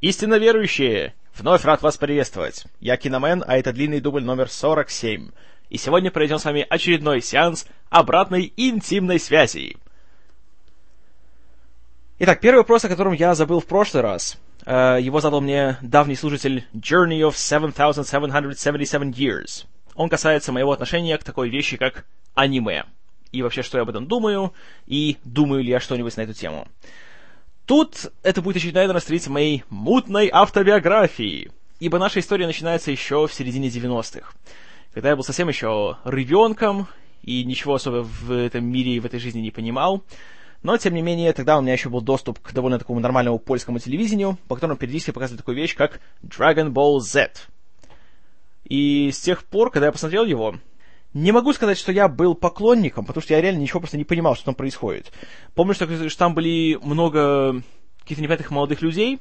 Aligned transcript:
Истинно 0.00 0.38
верующие! 0.38 1.14
Вновь 1.36 1.64
рад 1.64 1.82
вас 1.82 1.96
приветствовать. 1.96 2.66
Я 2.78 2.96
Киномен, 2.96 3.42
а 3.44 3.58
это 3.58 3.72
длинный 3.72 4.00
дубль 4.00 4.22
номер 4.22 4.48
47. 4.48 5.30
И 5.70 5.76
сегодня 5.76 6.12
проведем 6.12 6.38
с 6.38 6.44
вами 6.44 6.64
очередной 6.70 7.20
сеанс 7.20 7.66
обратной 7.90 8.52
интимной 8.56 9.18
связи. 9.18 9.76
Итак, 12.20 12.40
первый 12.40 12.58
вопрос, 12.58 12.84
о 12.84 12.88
котором 12.88 13.12
я 13.12 13.34
забыл 13.34 13.58
в 13.58 13.66
прошлый 13.66 14.04
раз. 14.04 14.38
Э, 14.64 14.98
его 15.00 15.20
задал 15.20 15.40
мне 15.40 15.78
давний 15.82 16.14
служитель 16.14 16.64
Journey 16.72 17.28
of 17.28 17.34
7777 17.36 19.10
Years. 19.10 19.66
Он 19.96 20.08
касается 20.08 20.52
моего 20.52 20.70
отношения 20.70 21.18
к 21.18 21.24
такой 21.24 21.50
вещи, 21.50 21.76
как 21.76 22.06
аниме. 22.34 22.84
И 23.32 23.42
вообще, 23.42 23.62
что 23.62 23.78
я 23.78 23.82
об 23.82 23.88
этом 23.88 24.06
думаю, 24.06 24.52
и 24.86 25.16
думаю 25.24 25.64
ли 25.64 25.70
я 25.70 25.80
что-нибудь 25.80 26.16
на 26.16 26.20
эту 26.20 26.34
тему. 26.34 26.68
Тут 27.68 28.10
это 28.22 28.40
будет 28.40 28.56
очередная, 28.56 28.84
наверное, 28.84 29.02
страница 29.02 29.30
моей 29.30 29.62
мутной 29.68 30.30
автобиографии, 30.32 31.50
ибо 31.80 31.98
наша 31.98 32.20
история 32.20 32.46
начинается 32.46 32.90
еще 32.90 33.26
в 33.26 33.34
середине 33.34 33.68
90-х, 33.68 34.32
когда 34.94 35.10
я 35.10 35.16
был 35.16 35.22
совсем 35.22 35.50
еще 35.50 35.98
рыбенком 36.02 36.86
и 37.22 37.44
ничего 37.44 37.74
особо 37.74 38.04
в 38.04 38.32
этом 38.32 38.64
мире 38.64 38.92
и 38.92 39.00
в 39.00 39.04
этой 39.04 39.20
жизни 39.20 39.40
не 39.40 39.50
понимал, 39.50 40.02
но, 40.62 40.78
тем 40.78 40.94
не 40.94 41.02
менее, 41.02 41.34
тогда 41.34 41.58
у 41.58 41.60
меня 41.60 41.74
еще 41.74 41.90
был 41.90 42.00
доступ 42.00 42.38
к 42.38 42.54
довольно 42.54 42.78
такому 42.78 43.00
нормальному 43.00 43.38
польскому 43.38 43.80
телевидению, 43.80 44.38
по 44.48 44.54
которому 44.54 44.78
периодически 44.78 45.10
показывали 45.10 45.36
такую 45.36 45.58
вещь, 45.58 45.76
как 45.76 46.00
Dragon 46.24 46.72
Ball 46.72 47.00
Z. 47.00 47.32
И 48.64 49.10
с 49.12 49.20
тех 49.20 49.44
пор, 49.44 49.70
когда 49.70 49.88
я 49.88 49.92
посмотрел 49.92 50.24
его, 50.24 50.54
не 51.14 51.32
могу 51.32 51.52
сказать, 51.52 51.78
что 51.78 51.92
я 51.92 52.08
был 52.08 52.34
поклонником, 52.34 53.04
потому 53.04 53.22
что 53.22 53.34
я 53.34 53.40
реально 53.40 53.60
ничего 53.60 53.80
просто 53.80 53.96
не 53.96 54.04
понимал, 54.04 54.34
что 54.34 54.46
там 54.46 54.54
происходит. 54.54 55.12
Помню, 55.54 55.74
что, 55.74 56.08
что 56.08 56.18
там 56.18 56.34
были 56.34 56.78
много 56.82 57.62
каких-то 58.00 58.22
непонятных 58.22 58.50
молодых 58.50 58.82
людей, 58.82 59.18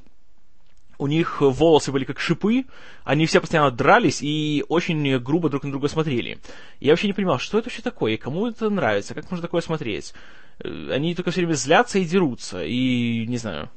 у 0.99 1.07
них 1.07 1.41
волосы 1.41 1.91
были 1.91 2.05
как 2.05 2.19
шипы, 2.19 2.65
они 3.03 3.25
все 3.25 3.39
постоянно 3.39 3.71
дрались 3.71 4.21
и 4.21 4.65
очень 4.67 5.19
грубо 5.19 5.49
друг 5.49 5.63
на 5.63 5.71
друга 5.71 5.87
смотрели. 5.87 6.39
Я 6.79 6.91
вообще 6.91 7.07
не 7.07 7.13
понимал, 7.13 7.39
что 7.39 7.59
это 7.59 7.69
вообще 7.69 7.81
такое, 7.81 8.13
и 8.13 8.17
кому 8.17 8.47
это 8.47 8.69
нравится, 8.69 9.13
как 9.13 9.29
можно 9.29 9.43
такое 9.43 9.61
смотреть. 9.61 10.13
Э, 10.59 10.89
они 10.91 11.13
только 11.15 11.31
все 11.31 11.41
время 11.41 11.53
злятся 11.53 11.99
и 11.99 12.05
дерутся, 12.05 12.63
и 12.63 13.25
не 13.27 13.37
знаю. 13.37 13.69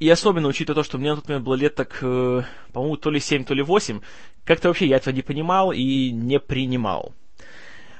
И 0.00 0.08
особенно 0.08 0.48
учитывая 0.48 0.82
то, 0.82 0.84
что 0.84 0.96
мне 0.96 1.10
на 1.10 1.16
тот 1.16 1.28
момент 1.28 1.44
было 1.44 1.54
лет 1.54 1.74
так, 1.74 1.98
э, 2.02 2.42
по-моему, 2.72 2.96
то 2.96 3.10
ли 3.10 3.20
7, 3.20 3.44
то 3.44 3.54
ли 3.54 3.62
8, 3.62 4.00
как-то 4.44 4.68
вообще 4.68 4.86
я 4.86 4.96
этого 4.96 5.14
не 5.14 5.22
понимал 5.22 5.72
и 5.72 6.10
не 6.10 6.38
принимал. 6.38 7.14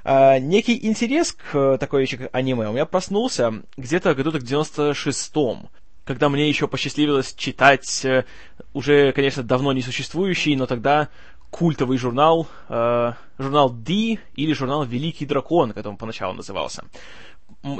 Uh, 0.09 0.41
некий 0.41 0.87
интерес 0.87 1.33
к 1.33 1.55
uh, 1.55 1.77
такой 1.77 2.01
вещи, 2.01 2.17
как 2.17 2.31
аниме, 2.35 2.71
у 2.71 2.73
меня 2.73 2.87
проснулся 2.87 3.63
где-то 3.77 4.15
году 4.15 4.33
так 4.33 4.41
в 4.41 4.47
96-м, 4.47 5.69
когда 6.07 6.31
мне 6.31 6.49
еще 6.49 6.67
посчастливилось 6.67 7.35
читать 7.35 7.85
uh, 8.07 8.25
уже, 8.73 9.13
конечно, 9.13 9.43
давно 9.43 9.75
не 9.75 9.83
существующий, 9.83 10.57
но 10.57 10.65
тогда 10.65 11.11
культовый 11.51 11.99
журнал, 11.99 12.47
э, 12.69 13.13
журнал 13.39 13.71
D 13.71 14.19
или 14.35 14.53
журнал 14.53 14.85
Великий 14.85 15.27
Дракон, 15.27 15.73
как 15.73 15.87
он 15.87 15.97
поначалу 15.97 16.35
назывался 16.35 16.85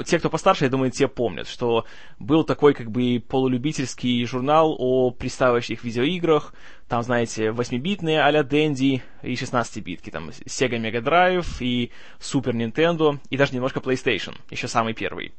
те, 0.05 0.19
кто 0.19 0.29
постарше, 0.29 0.65
я 0.65 0.69
думаю, 0.69 0.91
те 0.91 1.07
помнят, 1.07 1.47
что 1.47 1.85
был 2.19 2.43
такой 2.43 2.73
как 2.73 2.91
бы 2.91 3.23
полулюбительский 3.25 4.25
журнал 4.25 4.75
о 4.77 5.11
приставающих 5.11 5.83
видеоиграх, 5.83 6.53
там, 6.87 7.01
знаете, 7.03 7.47
8-битные 7.47 8.19
а-ля 8.19 8.41
Dendy 8.41 9.01
и 9.21 9.33
16-битки, 9.33 10.09
там 10.09 10.29
Sega 10.29 10.79
Mega 10.79 11.01
Drive 11.01 11.47
и 11.61 11.91
Super 12.19 12.51
Nintendo 12.51 13.19
и 13.29 13.37
даже 13.37 13.53
немножко 13.53 13.79
PlayStation, 13.79 14.35
еще 14.49 14.67
самый 14.67 14.93
первый. 14.93 15.33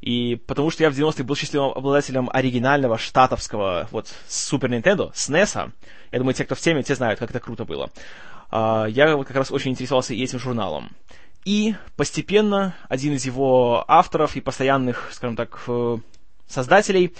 И 0.00 0.36
потому 0.46 0.70
что 0.70 0.82
я 0.82 0.90
в 0.90 0.94
90-х 0.94 1.24
был 1.24 1.36
счастливым 1.36 1.70
обладателем 1.70 2.28
оригинального 2.32 2.98
штатовского 2.98 3.88
вот 3.92 4.12
Super 4.28 4.68
Nintendo, 4.68 5.12
SNES, 5.12 5.70
я 6.12 6.18
думаю, 6.18 6.34
те, 6.34 6.44
кто 6.44 6.54
в 6.54 6.60
теме, 6.60 6.82
те 6.82 6.94
знают, 6.94 7.18
как 7.18 7.30
это 7.30 7.40
круто 7.40 7.64
было. 7.64 7.90
Uh, 8.50 8.88
я 8.88 9.16
вот 9.16 9.26
как 9.26 9.36
раз 9.36 9.50
очень 9.50 9.72
интересовался 9.72 10.14
этим 10.14 10.38
журналом. 10.38 10.90
И 11.46 11.76
постепенно 11.96 12.74
один 12.88 13.14
из 13.14 13.24
его 13.24 13.84
авторов 13.86 14.34
и 14.34 14.40
постоянных, 14.40 15.10
скажем 15.12 15.36
так, 15.36 15.62
э, 15.68 15.98
создателей, 16.48 17.14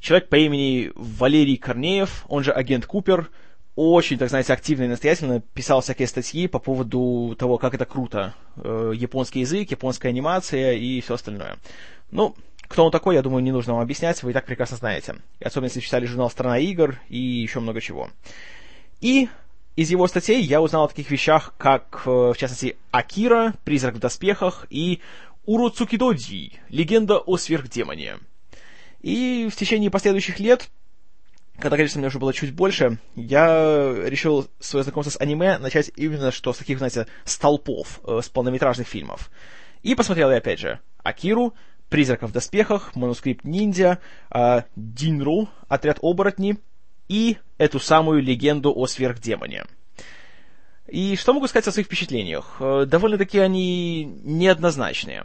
человек 0.00 0.30
по 0.30 0.36
имени 0.36 0.90
Валерий 0.94 1.58
Корнеев, 1.58 2.24
он 2.28 2.42
же 2.42 2.50
агент 2.50 2.86
Купер, 2.86 3.28
очень, 3.76 4.16
так 4.16 4.30
знаете, 4.30 4.54
активно 4.54 4.84
и 4.84 4.88
настоятельно 4.88 5.42
писал 5.52 5.82
всякие 5.82 6.08
статьи 6.08 6.48
по 6.48 6.58
поводу 6.58 7.36
того, 7.38 7.58
как 7.58 7.74
это 7.74 7.84
круто. 7.84 8.34
Э, 8.56 8.92
японский 8.94 9.40
язык, 9.40 9.70
японская 9.70 10.12
анимация 10.12 10.72
и 10.72 11.02
все 11.02 11.14
остальное. 11.14 11.58
Ну, 12.10 12.34
кто 12.68 12.86
он 12.86 12.90
такой, 12.90 13.16
я 13.16 13.22
думаю, 13.22 13.42
не 13.42 13.52
нужно 13.52 13.74
вам 13.74 13.82
объяснять, 13.82 14.22
вы 14.22 14.30
и 14.30 14.32
так 14.32 14.46
прекрасно 14.46 14.78
знаете. 14.78 15.16
Особенно 15.44 15.66
если 15.66 15.80
читали 15.80 16.06
журнал 16.06 16.30
«Страна 16.30 16.58
игр» 16.58 16.98
и 17.10 17.18
еще 17.18 17.60
много 17.60 17.82
чего. 17.82 18.08
И 19.02 19.28
из 19.78 19.92
его 19.92 20.08
статей 20.08 20.42
я 20.42 20.60
узнал 20.60 20.86
о 20.86 20.88
таких 20.88 21.08
вещах, 21.08 21.54
как, 21.56 22.02
э, 22.04 22.10
в 22.10 22.34
частности, 22.36 22.76
Акира, 22.90 23.54
Призрак 23.62 23.94
в 23.94 24.00
доспехах 24.00 24.66
и 24.70 24.98
Уроцукидоди, 25.46 26.54
Легенда 26.68 27.18
о 27.18 27.36
сверхдемоне. 27.36 28.16
И 29.02 29.48
в 29.48 29.54
течение 29.54 29.88
последующих 29.88 30.40
лет, 30.40 30.68
когда, 31.60 31.76
конечно, 31.76 32.00
мне 32.00 32.08
уже 32.08 32.18
было 32.18 32.32
чуть 32.32 32.52
больше, 32.52 32.98
я 33.14 33.94
решил 34.04 34.48
свое 34.58 34.82
знакомство 34.82 35.16
с 35.16 35.20
аниме 35.20 35.58
начать 35.58 35.92
именно 35.94 36.32
что 36.32 36.52
с 36.52 36.58
таких, 36.58 36.78
знаете, 36.78 37.06
столпов, 37.24 38.00
э, 38.02 38.18
с 38.20 38.28
полнометражных 38.28 38.88
фильмов. 38.88 39.30
И 39.84 39.94
посмотрел 39.94 40.32
я, 40.32 40.38
опять 40.38 40.58
же, 40.58 40.80
Акиру, 41.04 41.54
Призрака 41.88 42.26
в 42.26 42.32
доспехах, 42.32 42.96
Манускрипт 42.96 43.44
ниндзя, 43.44 44.00
э, 44.34 44.62
Динру, 44.74 45.48
Отряд 45.68 45.98
оборотни 46.02 46.56
и 47.08 47.38
эту 47.58 47.80
самую 47.80 48.22
легенду 48.22 48.72
о 48.74 48.86
сверхдемоне. 48.86 49.64
И 50.86 51.16
что 51.16 51.34
могу 51.34 51.46
сказать 51.46 51.68
о 51.68 51.72
своих 51.72 51.86
впечатлениях? 51.86 52.56
Э, 52.60 52.86
довольно-таки 52.86 53.38
они 53.38 54.04
неоднозначные. 54.04 55.24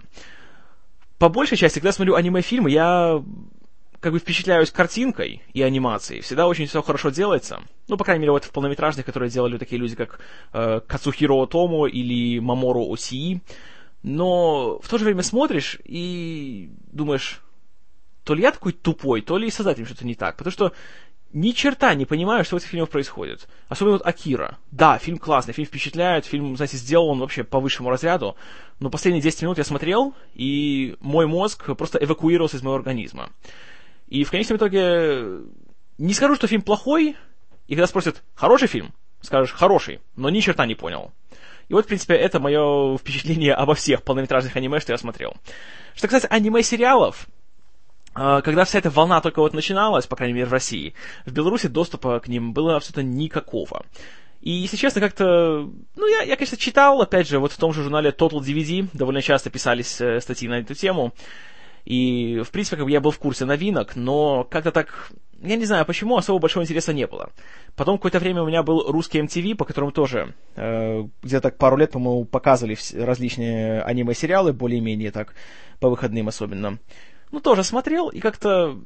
По 1.18 1.30
большей 1.30 1.58
части, 1.58 1.80
когда 1.80 1.94
смотрю 1.94 2.16
аниме-фильмы, 2.16 2.70
я 2.70 3.24
как 4.02 4.12
бы 4.12 4.20
впечатляюсь 4.20 4.72
картинкой 4.72 5.42
и 5.54 5.62
анимацией. 5.62 6.20
Всегда 6.20 6.48
очень 6.48 6.66
все 6.66 6.82
хорошо 6.82 7.10
делается. 7.10 7.62
Ну, 7.88 7.96
по 7.96 8.04
крайней 8.04 8.24
мере, 8.24 8.34
вот 8.34 8.44
в 8.44 8.52
полнометражных, 8.52 9.06
которые 9.06 9.30
делали 9.30 9.58
такие 9.58 9.80
люди, 9.80 9.96
как 9.96 10.20
э, 10.52 10.82
Кацухиро 10.86 11.46
Тому 11.46 11.86
или 11.86 12.40
Мамору 12.40 12.92
Осии. 12.92 13.42
Но 14.04 14.80
в 14.80 14.90
то 14.90 14.98
же 14.98 15.06
время 15.06 15.24
смотришь 15.24 15.80
и 15.86 16.72
думаешь, 16.92 17.42
то 18.26 18.34
ли 18.34 18.42
я 18.42 18.52
такой 18.52 18.74
тупой, 18.74 19.22
то 19.22 19.38
ли 19.38 19.48
и 19.48 19.52
создателем 19.52 19.86
что-то 19.86 20.06
не 20.06 20.16
так. 20.16 20.36
Потому 20.36 20.52
что 20.52 20.74
ни 21.34 21.52
черта 21.52 21.94
не 21.96 22.06
понимаю, 22.06 22.46
что 22.46 22.56
в 22.56 22.60
этих 22.60 22.70
фильмах 22.70 22.90
происходит. 22.90 23.48
Особенно 23.68 23.94
вот 23.94 24.06
Акира. 24.06 24.60
Да, 24.72 24.98
фильм 25.00 25.18
классный, 25.18 25.54
фильм 25.54 25.68
впечатляет, 25.68 26.26
фильм, 26.26 26.56
знаете, 26.56 26.78
сделал 26.78 27.10
он 27.10 27.20
вообще 27.20 27.44
по 27.44 27.60
высшему 27.60 27.90
разряду, 27.90 28.36
но 28.80 28.90
последние 28.90 29.22
10 29.22 29.42
минут 29.42 29.58
я 29.58 29.64
смотрел, 29.64 30.14
и 30.36 30.96
мой 31.00 31.26
мозг 31.26 31.76
просто 31.76 31.98
эвакуировался 31.98 32.58
из 32.58 32.62
моего 32.62 32.76
организма. 32.76 33.30
И 34.08 34.24
в 34.24 34.32
конечном 34.32 34.58
итоге 34.58 35.40
не 35.98 36.14
скажу, 36.14 36.36
что 36.36 36.48
фильм 36.48 36.62
плохой, 36.62 37.16
и 37.68 37.74
когда 37.74 37.88
спросят, 37.88 38.22
хороший 38.36 38.68
фильм, 38.68 38.94
скажешь, 39.22 39.54
хороший, 39.54 40.02
но 40.16 40.30
ни 40.30 40.40
черта 40.40 40.66
не 40.68 40.76
понял. 40.76 41.12
И 41.70 41.74
вот, 41.74 41.86
в 41.86 41.88
принципе, 41.88 42.14
это 42.14 42.40
мое 42.40 42.98
впечатление 42.98 43.54
обо 43.54 43.74
всех 43.74 44.04
полнометражных 44.04 44.56
аниме, 44.56 44.80
что 44.80 44.92
я 44.92 44.98
смотрел. 44.98 45.36
Что 45.96 46.08
касается 46.08 46.28
аниме-сериалов, 46.28 47.28
когда 48.14 48.64
вся 48.66 48.80
эта 48.80 48.90
волна 48.90 49.22
только 49.22 49.40
вот 49.40 49.54
начиналась, 49.54 50.06
по 50.06 50.16
крайней 50.16 50.34
мере, 50.34 50.46
в 50.46 50.52
России, 50.52 50.94
в 51.26 51.32
Беларуси 51.32 51.68
доступа 51.68 52.20
к 52.20 52.28
ним 52.28 52.54
было 52.54 52.76
абсолютно 52.76 53.02
никакого. 53.02 53.84
И, 54.44 54.52
если 54.52 54.76
честно, 54.76 55.00
как-то... 55.00 55.70
Ну, 55.96 56.08
я, 56.08 56.24
я, 56.24 56.36
конечно, 56.36 56.58
читал, 56.58 57.02
опять 57.02 57.30
же, 57.30 57.40
вот 57.40 57.54
в 57.54 57.58
том 57.58 57.72
же 57.72 57.82
журнале 57.82 58.10
Total 58.10 58.40
DVD 58.42 58.90
довольно 58.92 59.22
часто 59.22 59.50
писались 59.50 60.02
э, 60.02 60.20
статьи 60.20 60.50
на 60.50 60.60
эту 60.60 60.76
тему. 60.76 61.14
И, 61.86 62.42
в 62.46 62.52
принципе, 62.52 62.76
как 62.76 62.86
бы 62.86 62.92
я 62.92 63.00
был 63.00 63.12
в 63.12 63.20
курсе 63.20 63.46
новинок, 63.46 63.96
но 63.96 64.44
как-то 64.44 64.72
так... 64.72 65.12
Я 65.42 65.56
не 65.56 65.64
знаю, 65.64 65.86
почему 65.86 66.18
особо 66.18 66.40
большого 66.40 66.64
интереса 66.64 66.92
не 66.92 67.08
было. 67.08 67.30
Потом 67.78 67.98
какое-то 67.98 68.20
время 68.20 68.44
у 68.44 68.48
меня 68.48 68.64
был 68.64 68.92
русский 68.92 69.22
MTV, 69.22 69.56
по 69.56 69.64
которому 69.64 69.94
тоже 69.94 70.34
э, 70.56 71.04
где-то 71.22 71.42
так 71.42 71.58
пару 71.58 71.78
лет, 71.78 71.92
по-моему, 71.92 72.26
показывали 72.26 72.78
различные 72.96 73.82
аниме-сериалы, 73.82 74.52
более-менее 74.52 75.12
так, 75.12 75.36
по 75.80 75.90
выходным 75.90 76.28
особенно 76.28 76.80
ну, 77.34 77.40
тоже 77.40 77.64
смотрел, 77.64 78.10
и 78.10 78.20
как-то... 78.20 78.80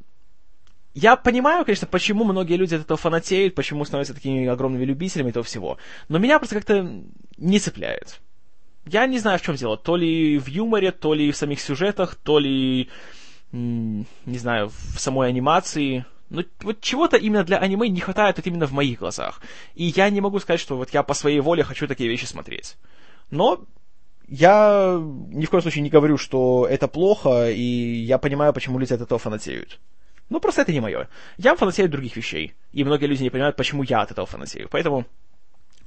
Я 0.94 1.18
понимаю, 1.18 1.66
конечно, 1.66 1.86
почему 1.86 2.24
многие 2.24 2.56
люди 2.56 2.76
от 2.76 2.82
этого 2.82 2.98
фанатеют, 2.98 3.54
почему 3.54 3.86
становятся 3.86 4.14
такими 4.16 4.48
огромными 4.48 4.86
любителями 4.86 5.30
этого 5.30 5.44
всего, 5.44 5.78
но 6.08 6.18
меня 6.18 6.40
просто 6.40 6.56
как-то 6.56 7.04
не 7.38 7.60
цепляет. 7.60 8.20
Я 8.86 9.06
не 9.06 9.20
знаю, 9.20 9.38
в 9.38 9.42
чем 9.42 9.56
дело. 9.56 9.76
То 9.76 9.98
ли 9.98 10.40
в 10.40 10.48
юморе, 10.48 10.94
то 10.94 11.14
ли 11.14 11.32
в 11.32 11.38
самих 11.38 11.60
сюжетах, 11.60 12.16
то 12.16 12.40
ли, 12.40 12.90
не 13.52 14.38
знаю, 14.38 14.70
в 14.70 14.98
самой 14.98 15.28
анимации. 15.28 16.06
Но 16.30 16.44
вот 16.62 16.80
чего-то 16.80 17.18
именно 17.18 17.44
для 17.44 17.58
аниме 17.58 17.90
не 17.90 18.00
хватает 18.00 18.38
вот 18.38 18.48
именно 18.48 18.66
в 18.66 18.72
моих 18.72 19.00
глазах. 19.00 19.42
И 19.76 19.88
я 19.88 20.10
не 20.10 20.22
могу 20.22 20.40
сказать, 20.40 20.62
что 20.62 20.78
вот 20.78 20.92
я 20.92 21.04
по 21.04 21.14
своей 21.14 21.42
воле 21.42 21.64
хочу 21.64 21.86
такие 21.86 22.10
вещи 22.10 22.26
смотреть. 22.26 22.78
Но 23.30 23.66
я 24.28 25.02
ни 25.30 25.46
в 25.46 25.50
коем 25.50 25.62
случае 25.62 25.84
не 25.84 25.90
говорю, 25.90 26.18
что 26.18 26.68
это 26.70 26.88
плохо, 26.88 27.50
и 27.50 27.62
я 27.62 28.18
понимаю, 28.18 28.54
почему 28.54 28.78
люди 28.78 28.94
от 28.94 29.02
этого 29.02 29.20
фанатеют. 29.20 29.80
Ну, 30.30 30.40
просто 30.42 30.64
это 30.64 30.74
не 30.74 30.82
мое. 30.82 31.08
Я 31.38 31.56
фанатею 31.56 31.86
от 31.86 31.92
других 31.92 32.16
вещей. 32.18 32.54
И 32.74 32.84
многие 32.84 33.06
люди 33.06 33.24
не 33.24 33.30
понимают, 33.30 33.56
почему 33.56 33.84
я 33.84 34.02
от 34.02 34.12
этого 34.12 34.28
фанатею. 34.28 34.68
Поэтому, 34.70 35.06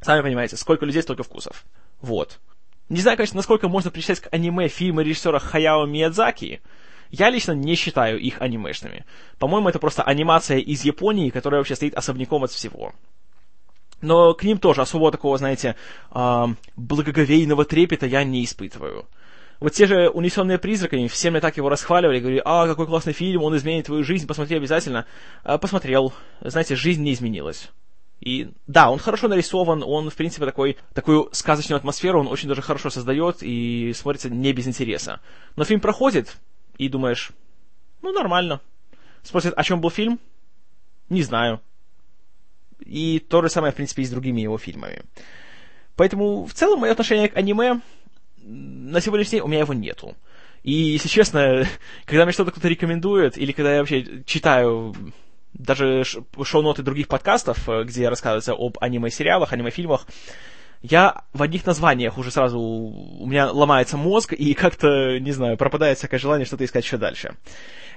сами 0.01 0.23
понимаете, 0.23 0.57
сколько 0.57 0.87
людей, 0.87 1.03
столько 1.03 1.23
вкусов. 1.23 1.67
Вот. 2.01 2.41
Не 2.89 3.01
знаю, 3.01 3.19
конечно, 3.19 3.37
насколько 3.37 3.69
можно 3.69 3.91
причислять 3.91 4.21
к 4.21 4.29
аниме 4.33 4.69
фильмы 4.69 5.05
режиссера 5.05 5.39
Хаяо 5.39 5.85
Миядзаки. 5.85 6.61
Я 7.11 7.29
лично 7.29 7.53
не 7.53 7.75
считаю 7.75 8.19
их 8.19 8.41
анимешными. 8.41 9.05
По-моему, 9.39 9.69
это 9.69 9.79
просто 9.79 10.03
анимация 10.03 10.59
из 10.59 10.85
Японии, 10.85 11.31
которая 11.31 11.61
вообще 11.61 11.75
стоит 11.75 11.95
особняком 11.95 12.45
от 12.45 12.51
всего. 12.51 12.95
Но 14.00 14.35
к 14.35 14.44
ним 14.44 14.58
тоже 14.58 14.82
особого 14.82 15.12
такого, 15.12 15.37
знаете, 15.38 15.76
э, 16.12 16.44
благоговейного 16.76 17.64
трепета 17.64 18.06
я 18.06 18.25
не 18.25 18.44
испытываю. 18.44 19.06
Вот 19.61 19.75
те 19.75 19.87
же 19.87 20.08
«Унесенные 20.08 20.58
призраками», 20.58 21.06
все 21.06 21.31
мне 21.31 21.41
так 21.41 21.58
его 21.58 21.69
расхваливали, 21.69 22.19
говорили, 22.19 22.43
а, 22.47 22.67
какой 22.67 22.87
классный 22.87 23.12
фильм, 23.12 23.43
он 23.43 23.55
изменит 23.56 23.87
твою 23.87 24.02
жизнь, 24.05 24.26
посмотри 24.26 24.56
обязательно. 24.56 25.05
А, 25.44 25.58
посмотрел, 25.58 26.14
знаете, 26.41 26.76
жизнь 26.76 27.02
не 27.02 27.12
изменилась. 27.12 27.69
И 28.20 28.52
да, 28.67 28.91
он 28.91 28.99
хорошо 28.99 29.29
нарисован, 29.29 29.82
он, 29.82 30.08
в 30.08 30.14
принципе, 30.14 30.47
такой, 30.47 30.79
такую 30.94 31.29
сказочную 31.32 31.76
атмосферу 31.76 32.20
он 32.20 32.26
очень 32.26 32.49
даже 32.49 32.62
хорошо 32.62 32.88
создает 32.88 33.43
и 33.43 33.93
смотрится 33.94 34.31
не 34.31 34.52
без 34.52 34.67
интереса. 34.67 35.20
Но 35.56 35.64
фильм 35.64 35.81
проходит, 35.81 36.38
и 36.79 36.88
думаешь, 36.88 37.31
ну, 38.00 38.12
нормально. 38.12 38.62
Спросят, 39.23 39.52
о 39.56 39.62
чем 39.62 39.82
был 39.82 39.91
фильм? 39.91 40.19
Не 41.11 41.23
знаю. 41.23 41.61
И 42.85 43.19
то 43.19 43.43
же 43.43 43.49
самое, 43.49 43.73
в 43.73 43.77
принципе, 43.77 44.03
и 44.03 44.06
с 44.06 44.11
другими 44.11 44.41
его 44.41 44.59
фильмами. 44.59 45.03
Поэтому, 45.97 46.47
в 46.47 46.55
целом, 46.55 46.81
мое 46.81 46.93
отношение 46.93 47.29
к 47.29 47.37
аниме 47.37 47.81
на 48.43 49.00
сегодняшний 49.00 49.38
день 49.38 49.43
у 49.43 49.49
меня 49.49 49.61
его 49.61 49.75
нету. 49.75 50.17
И, 50.62 50.73
если 50.73 51.09
честно, 51.09 51.67
когда 52.05 52.25
мне 52.25 52.32
что-то 52.32 52.50
кто-то 52.50 52.69
рекомендует, 52.69 53.37
или 53.38 53.53
когда 53.53 53.75
я 53.75 53.81
вообще 53.81 54.23
читаю 54.25 54.94
даже 55.53 56.05
шоу-ноты 56.05 56.82
других 56.82 57.09
подкастов, 57.09 57.69
э, 57.69 57.85
где 57.85 58.09
рассказывается 58.09 58.55
об 58.55 58.79
аниме-сериалах, 58.81 59.53
аниме-фильмах, 59.53 60.06
я 60.82 61.25
в 61.32 61.43
одних 61.43 61.67
названиях 61.67 62.19
уже 62.19 62.31
сразу 62.31 62.59
у 62.59 63.27
меня 63.27 63.50
ломается 63.50 63.97
мозг, 63.97 64.32
и 64.32 64.55
как-то, 64.55 65.19
не 65.19 65.32
знаю, 65.32 65.56
пропадает 65.56 65.99
всякое 65.99 66.19
желание 66.19 66.47
что-то 66.47 66.65
искать 66.65 66.85
еще 66.85 66.97
дальше. 66.97 67.35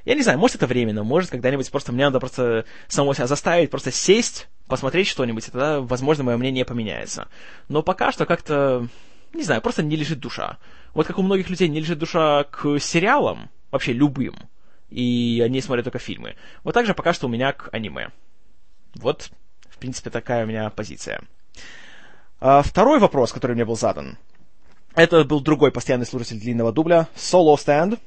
Я 0.06 0.16
не 0.16 0.22
знаю, 0.22 0.38
может 0.38 0.58
это 0.58 0.68
временно, 0.68 1.04
может 1.04 1.30
когда-нибудь 1.30 1.72
просто 1.72 1.94
мне 1.94 2.06
надо 2.06 2.20
просто 2.20 2.66
самого 2.88 3.16
себя 3.16 3.28
заставить, 3.28 3.70
просто 3.70 3.92
сесть, 3.92 4.48
посмотреть 4.68 5.08
что-нибудь, 5.08 5.48
и 5.48 5.52
тогда, 5.52 5.80
возможно, 5.80 6.26
мое 6.26 6.38
мнение 6.38 6.66
поменяется. 6.66 7.30
Но 7.70 7.84
пока 7.84 8.12
что 8.12 8.26
как-то 8.26 8.88
не 9.34 9.44
знаю, 9.44 9.62
просто 9.62 9.84
не 9.84 9.96
лежит 9.96 10.20
душа. 10.20 10.58
Вот 10.94 11.08
как 11.08 11.18
у 11.18 11.24
многих 11.24 11.50
людей 11.50 11.68
не 11.68 11.80
лежит 11.80 11.98
душа 11.98 12.44
к 12.46 12.80
сериалам, 12.80 13.50
вообще 13.72 13.94
любым, 13.94 14.36
и 14.90 15.42
они 15.44 15.62
смотрят 15.62 15.86
только 15.86 16.00
фильмы. 16.00 16.36
Вот 16.64 16.74
так 16.74 16.86
же 16.86 16.94
пока 16.94 17.14
что 17.14 17.28
у 17.28 17.30
меня 17.30 17.52
к 17.52 17.70
аниме. 17.72 18.10
Вот, 18.96 19.32
в 19.70 19.78
принципе, 19.80 20.10
такая 20.12 20.46
у 20.46 20.48
меня 20.48 20.70
позиция. 20.70 21.22
А, 22.46 22.62
второй 22.62 23.00
вопрос, 23.00 23.32
который 23.32 23.54
мне 23.54 23.64
был 23.64 23.78
задан, 23.78 24.18
это 24.96 25.24
был 25.24 25.40
другой 25.40 25.72
постоянный 25.72 26.06
слушатель 26.06 26.42
длинного 26.42 26.74
дубля, 26.74 27.08
Solo 27.16 27.56
Stand. 27.56 27.98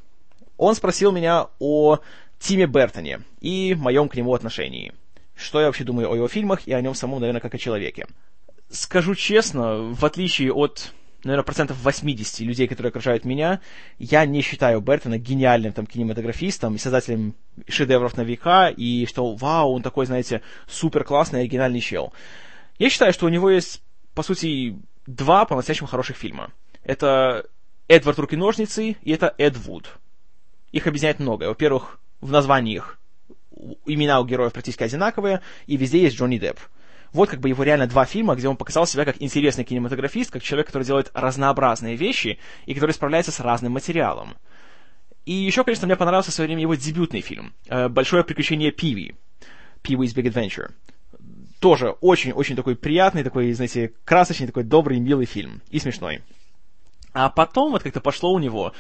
Он 0.59 0.75
спросил 0.75 1.11
меня 1.11 1.47
о 1.59 2.01
Тиме 2.39 2.67
Бертоне 2.67 3.21
и 3.41 3.75
моем 3.75 4.11
к 4.11 4.15
нему 4.15 4.35
отношении. 4.35 4.93
Что 5.35 5.61
я 5.61 5.67
вообще 5.67 5.85
думаю 5.85 6.13
о 6.13 6.17
его 6.17 6.29
фильмах 6.29 6.69
и 6.69 6.75
о 6.75 6.83
нем 6.83 6.95
самом, 6.95 7.21
наверное, 7.21 7.41
как 7.41 7.55
о 7.55 7.59
человеке. 7.59 8.07
Скажу 8.69 9.15
честно, 9.15 9.95
в 9.95 10.05
отличие 10.05 10.53
от 10.53 10.93
наверное, 11.25 11.43
процентов 11.43 11.79
80 11.83 12.41
людей, 12.41 12.69
которые 12.69 12.91
окружают 12.91 13.25
меня, 13.25 13.61
я 13.99 14.27
не 14.27 14.43
считаю 14.43 14.83
Бертона 14.83 15.17
гениальным 15.17 15.73
там 15.73 15.87
кинематографистом 15.87 16.75
и 16.75 16.79
создателем 16.79 17.35
шедевров 17.69 18.19
на 18.19 18.21
века, 18.21 18.69
и 18.69 19.07
что, 19.07 19.35
вау, 19.35 19.73
он 19.73 19.83
такой, 19.83 20.05
знаете, 20.05 20.43
супер 20.69 21.05
классный, 21.05 21.41
оригинальный 21.41 21.81
чел. 21.81 22.13
Я 22.79 22.91
считаю, 22.91 23.15
что 23.15 23.25
у 23.25 23.31
него 23.31 23.49
есть, 23.49 23.81
по 24.17 24.25
сути, 24.25 24.77
два 25.07 25.45
по-настоящему 25.45 25.87
хороших 25.87 26.17
фильма. 26.17 26.51
Это 26.83 27.47
Эдвард 27.87 28.19
Руки-ножницы 28.19 28.97
и 29.01 29.13
это 29.13 29.33
Эд 29.39 29.57
Вуд. 29.57 29.99
Их 30.73 30.89
объединяет 30.89 31.21
многое. 31.21 31.49
Во-первых, 31.49 32.01
в 32.21 32.33
названии 32.33 32.75
их 32.75 32.99
имена 33.87 34.21
у 34.21 34.25
героев 34.25 34.53
практически 34.53 34.83
одинаковые, 34.83 35.41
и 35.67 35.77
везде 35.77 36.03
есть 36.03 36.17
Джонни 36.17 36.39
Депп 36.39 36.59
вот 37.13 37.31
как 37.31 37.41
бы 37.41 37.49
его 37.49 37.63
реально 37.63 37.87
два 37.87 38.05
фильма, 38.05 38.35
где 38.35 38.49
он 38.49 38.57
показал 38.57 38.87
себя 38.87 39.05
как 39.05 39.21
интересный 39.21 39.65
кинематографист, 39.65 40.31
как 40.31 40.43
человек, 40.43 40.67
который 40.67 40.83
делает 40.83 41.11
разнообразные 41.15 41.97
вещи 41.97 42.39
и 42.67 42.75
который 42.75 42.93
справляется 42.93 43.33
с 43.33 43.41
разным 43.41 43.73
материалом. 43.73 44.37
И 45.25 45.33
еще, 45.33 45.65
конечно, 45.65 45.87
мне 45.87 45.97
понравился 45.97 46.31
в 46.31 46.35
свое 46.35 46.47
время 46.47 46.63
его 46.63 46.75
дебютный 46.75 47.21
фильм 47.21 47.55
э, 47.69 47.89
«Большое 47.89 48.23
приключение 48.23 48.71
Пиви», 48.71 49.17
«Pee-wee's 49.83 50.15
Big 50.15 50.31
Adventure». 50.31 50.73
Тоже 51.61 51.91
очень-очень 52.01 52.57
такой 52.57 52.77
приятный, 52.77 53.23
такой, 53.23 53.53
знаете, 53.53 53.93
красочный, 54.05 54.47
такой 54.47 54.65
добрый, 54.65 54.99
милый 54.99 55.27
фильм. 55.27 55.63
И 55.71 55.79
смешной. 55.79 56.23
А 57.13 57.31
потом 57.31 57.73
вот 57.73 57.83
как-то 57.83 58.01
пошло 58.01 58.33
у 58.33 58.39
него, 58.39 58.75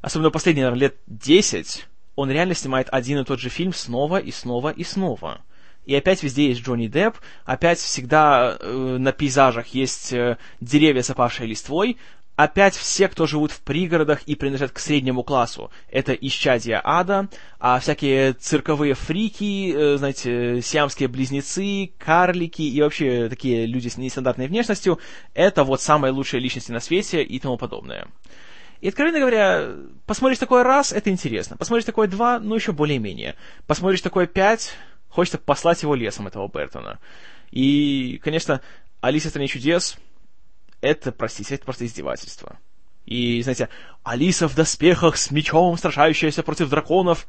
особенно 0.00 0.30
последние, 0.30 0.64
наверное, 0.64 0.88
лет 0.88 0.96
10, 1.06 1.86
он 2.16 2.30
реально 2.30 2.54
снимает 2.54 2.88
один 2.90 3.20
и 3.20 3.24
тот 3.24 3.38
же 3.38 3.48
фильм 3.48 3.72
снова 3.72 4.18
и 4.18 4.32
снова 4.32 4.70
и 4.70 4.82
снова. 4.82 5.42
И 5.86 5.94
опять 5.94 6.22
везде 6.22 6.48
есть 6.48 6.62
Джонни 6.62 6.88
Депп, 6.88 7.16
опять 7.44 7.78
всегда 7.78 8.56
э, 8.58 8.96
на 8.98 9.12
пейзажах 9.12 9.68
есть 9.68 10.12
э, 10.12 10.36
деревья 10.60 11.02
с 11.02 11.10
опавшей 11.10 11.46
листвой, 11.46 11.96
опять 12.44 12.74
все, 12.74 13.08
кто 13.08 13.26
живут 13.26 13.52
в 13.52 13.60
пригородах 13.60 14.22
и 14.22 14.34
принадлежат 14.34 14.72
к 14.72 14.78
среднему 14.78 15.22
классу, 15.22 15.70
это 15.90 16.12
исчадия 16.12 16.80
ада, 16.82 17.28
а 17.58 17.78
всякие 17.80 18.32
цирковые 18.32 18.94
фрики, 18.94 19.72
э, 19.74 19.96
знаете, 19.96 20.62
сиамские 20.62 21.08
близнецы, 21.08 21.92
карлики 21.98 22.62
и 22.62 22.80
вообще 22.80 23.28
такие 23.28 23.66
люди 23.66 23.88
с 23.88 23.96
нестандартной 23.96 24.46
внешностью, 24.48 24.98
это 25.34 25.64
вот 25.64 25.80
самые 25.80 26.12
лучшие 26.12 26.40
личности 26.40 26.72
на 26.72 26.80
свете 26.80 27.22
и 27.22 27.38
тому 27.38 27.56
подобное. 27.56 28.08
И, 28.80 28.88
откровенно 28.88 29.18
говоря, 29.18 29.72
посмотришь 30.06 30.38
такое 30.38 30.62
раз, 30.62 30.92
это 30.92 31.10
интересно. 31.10 31.58
Посмотришь 31.58 31.84
такое 31.84 32.08
два, 32.08 32.38
ну, 32.38 32.54
еще 32.54 32.72
более-менее. 32.72 33.34
Посмотришь 33.66 34.00
такое 34.00 34.26
пять, 34.26 34.72
Хочется 35.10 35.38
послать 35.38 35.82
его 35.82 35.94
лесом, 35.94 36.28
этого 36.28 36.48
Бертона. 36.48 37.00
И, 37.50 38.20
конечно, 38.22 38.60
Алиса 39.00 39.26
в 39.26 39.30
стране 39.30 39.48
чудес 39.48 39.96
это, 40.80 41.12
простите, 41.12 41.54
это 41.54 41.64
просто 41.64 41.86
издевательство. 41.86 42.58
И, 43.06 43.42
знаете, 43.42 43.68
Алиса 44.02 44.48
в 44.48 44.54
доспехах 44.54 45.16
с 45.16 45.30
мечом, 45.30 45.76
сражающаяся 45.76 46.42
против 46.42 46.68
драконов. 46.68 47.26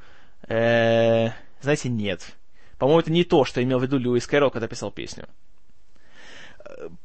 Э, 0.47 1.29
знаете, 1.61 1.89
нет. 1.89 2.35
По-моему, 2.77 2.99
это 2.99 3.11
не 3.11 3.23
то, 3.23 3.45
что 3.45 3.63
имел 3.63 3.79
в 3.79 3.83
виду 3.83 3.97
Льюис 3.97 4.27
Кэрролл, 4.27 4.51
когда 4.51 4.67
писал 4.67 4.91
песню. 4.91 5.27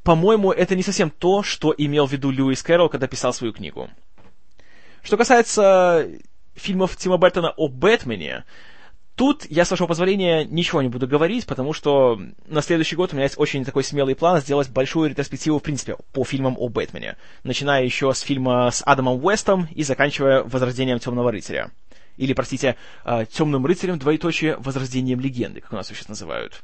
По-моему, 0.02 0.52
это 0.52 0.76
не 0.76 0.82
совсем 0.82 1.10
то, 1.10 1.42
что 1.42 1.74
имел 1.76 2.06
в 2.06 2.12
виду 2.12 2.30
Льюис 2.30 2.62
Кэрролл, 2.62 2.88
когда 2.88 3.06
писал 3.06 3.32
свою 3.32 3.52
книгу. 3.52 3.90
Что 5.02 5.16
касается 5.16 6.08
фильмов 6.54 6.96
Тима 6.96 7.18
Бертона 7.18 7.50
о 7.50 7.68
Бэтмене, 7.68 8.44
Тут 9.16 9.46
я, 9.48 9.64
с 9.64 9.70
вашего 9.70 9.86
позволения, 9.86 10.44
ничего 10.44 10.82
не 10.82 10.88
буду 10.88 11.08
говорить, 11.08 11.46
потому 11.46 11.72
что 11.72 12.20
на 12.46 12.60
следующий 12.60 12.96
год 12.96 13.12
у 13.12 13.16
меня 13.16 13.24
есть 13.24 13.38
очень 13.38 13.64
такой 13.64 13.82
смелый 13.82 14.14
план 14.14 14.42
сделать 14.42 14.68
большую 14.68 15.08
ретроспективу, 15.08 15.58
в 15.58 15.62
принципе, 15.62 15.96
по 16.12 16.22
фильмам 16.22 16.54
о 16.58 16.68
Бэтмене. 16.68 17.16
Начиная 17.42 17.82
еще 17.82 18.12
с 18.12 18.20
фильма 18.20 18.70
с 18.70 18.82
Адамом 18.84 19.24
Уэстом 19.24 19.68
и 19.74 19.84
заканчивая 19.84 20.42
«Возрождением 20.42 20.98
Темного 20.98 21.32
рыцаря». 21.32 21.70
Или, 22.18 22.34
простите, 22.34 22.76
а, 23.04 23.24
«Темным 23.24 23.64
рыцарем, 23.64 23.98
двоеточие, 23.98 24.58
возрождением 24.58 25.20
легенды», 25.20 25.62
как 25.62 25.72
у 25.72 25.76
нас 25.76 25.88
сейчас 25.88 26.08
называют. 26.08 26.62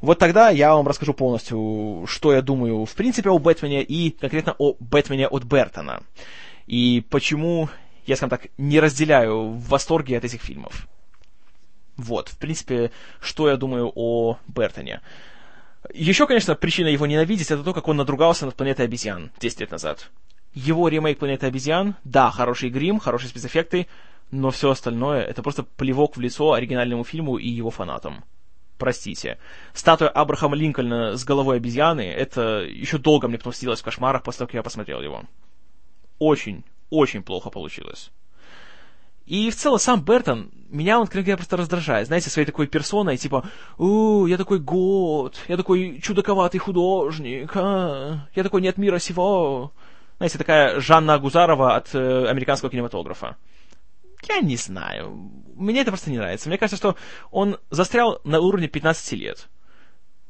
Вот 0.00 0.18
тогда 0.18 0.48
я 0.48 0.74
вам 0.74 0.88
расскажу 0.88 1.12
полностью, 1.12 2.06
что 2.08 2.32
я 2.32 2.40
думаю, 2.40 2.86
в 2.86 2.94
принципе, 2.94 3.28
о 3.28 3.38
Бэтмене 3.38 3.82
и 3.82 4.10
конкретно 4.10 4.54
о 4.58 4.74
Бэтмене 4.80 5.28
от 5.28 5.44
Бертона. 5.44 6.02
И 6.66 7.04
почему 7.10 7.68
я, 8.06 8.16
скажем 8.16 8.30
так, 8.30 8.48
не 8.56 8.80
разделяю 8.80 9.50
в 9.50 9.68
восторге 9.68 10.16
от 10.16 10.24
этих 10.24 10.40
фильмов. 10.40 10.88
Вот, 11.96 12.28
в 12.28 12.38
принципе, 12.38 12.90
что 13.20 13.48
я 13.48 13.56
думаю 13.56 13.92
о 13.94 14.38
Бертоне. 14.48 15.00
Еще, 15.92 16.26
конечно, 16.26 16.54
причина 16.54 16.88
его 16.88 17.06
ненавидеть 17.06 17.50
это 17.50 17.62
то, 17.62 17.74
как 17.74 17.88
он 17.88 17.96
надругался 17.96 18.46
над 18.46 18.54
планетой 18.54 18.86
обезьян 18.86 19.30
10 19.40 19.60
лет 19.60 19.70
назад. 19.70 20.10
Его 20.54 20.88
ремейк 20.88 21.18
планеты 21.18 21.46
обезьян, 21.46 21.96
да, 22.04 22.30
хороший 22.30 22.70
грим, 22.70 22.98
хорошие 22.98 23.28
спецэффекты, 23.28 23.86
но 24.30 24.50
все 24.50 24.70
остальное 24.70 25.22
это 25.22 25.42
просто 25.42 25.62
плевок 25.62 26.16
в 26.16 26.20
лицо 26.20 26.52
оригинальному 26.52 27.04
фильму 27.04 27.36
и 27.36 27.48
его 27.48 27.70
фанатам. 27.70 28.24
Простите. 28.78 29.38
Статуя 29.72 30.08
Абрахама 30.08 30.56
Линкольна 30.56 31.16
с 31.16 31.24
головой 31.24 31.56
обезьяны, 31.56 32.02
это 32.02 32.62
еще 32.62 32.98
долго 32.98 33.28
мне 33.28 33.38
потом 33.38 33.52
снилось 33.52 33.80
в 33.80 33.84
кошмарах 33.84 34.22
после 34.22 34.38
того, 34.38 34.48
как 34.48 34.54
я 34.54 34.62
посмотрел 34.62 35.00
его. 35.00 35.24
Очень, 36.18 36.64
очень 36.90 37.22
плохо 37.22 37.50
получилось. 37.50 38.10
И 39.26 39.50
в 39.50 39.56
целом 39.56 39.78
сам 39.78 40.02
Бертон, 40.02 40.50
меня 40.68 41.00
он, 41.00 41.08
я 41.12 41.36
просто 41.36 41.56
раздражает, 41.56 42.08
знаете, 42.08 42.28
своей 42.28 42.46
такой 42.46 42.66
персоной, 42.66 43.16
типа, 43.16 43.48
у, 43.78 44.26
я 44.26 44.36
такой 44.36 44.58
год, 44.58 45.38
я 45.48 45.56
такой 45.56 46.00
чудаковатый 46.02 46.60
художник, 46.60 47.52
а, 47.54 48.26
я 48.34 48.42
такой 48.42 48.60
нет 48.60 48.76
мира 48.76 48.98
сего. 48.98 49.72
Знаете, 50.18 50.38
такая 50.38 50.80
Жанна 50.80 51.14
Агузарова 51.14 51.74
от 51.74 51.94
э, 51.94 52.26
американского 52.28 52.70
кинематографа. 52.70 53.36
я 54.28 54.40
не 54.40 54.56
знаю. 54.56 55.30
Мне 55.56 55.80
это 55.80 55.90
просто 55.90 56.10
не 56.10 56.18
нравится. 56.18 56.48
Мне 56.48 56.58
кажется, 56.58 56.76
что 56.76 56.96
он 57.30 57.58
застрял 57.70 58.20
на 58.24 58.40
уровне 58.40 58.68
15 58.68 59.12
лет. 59.12 59.48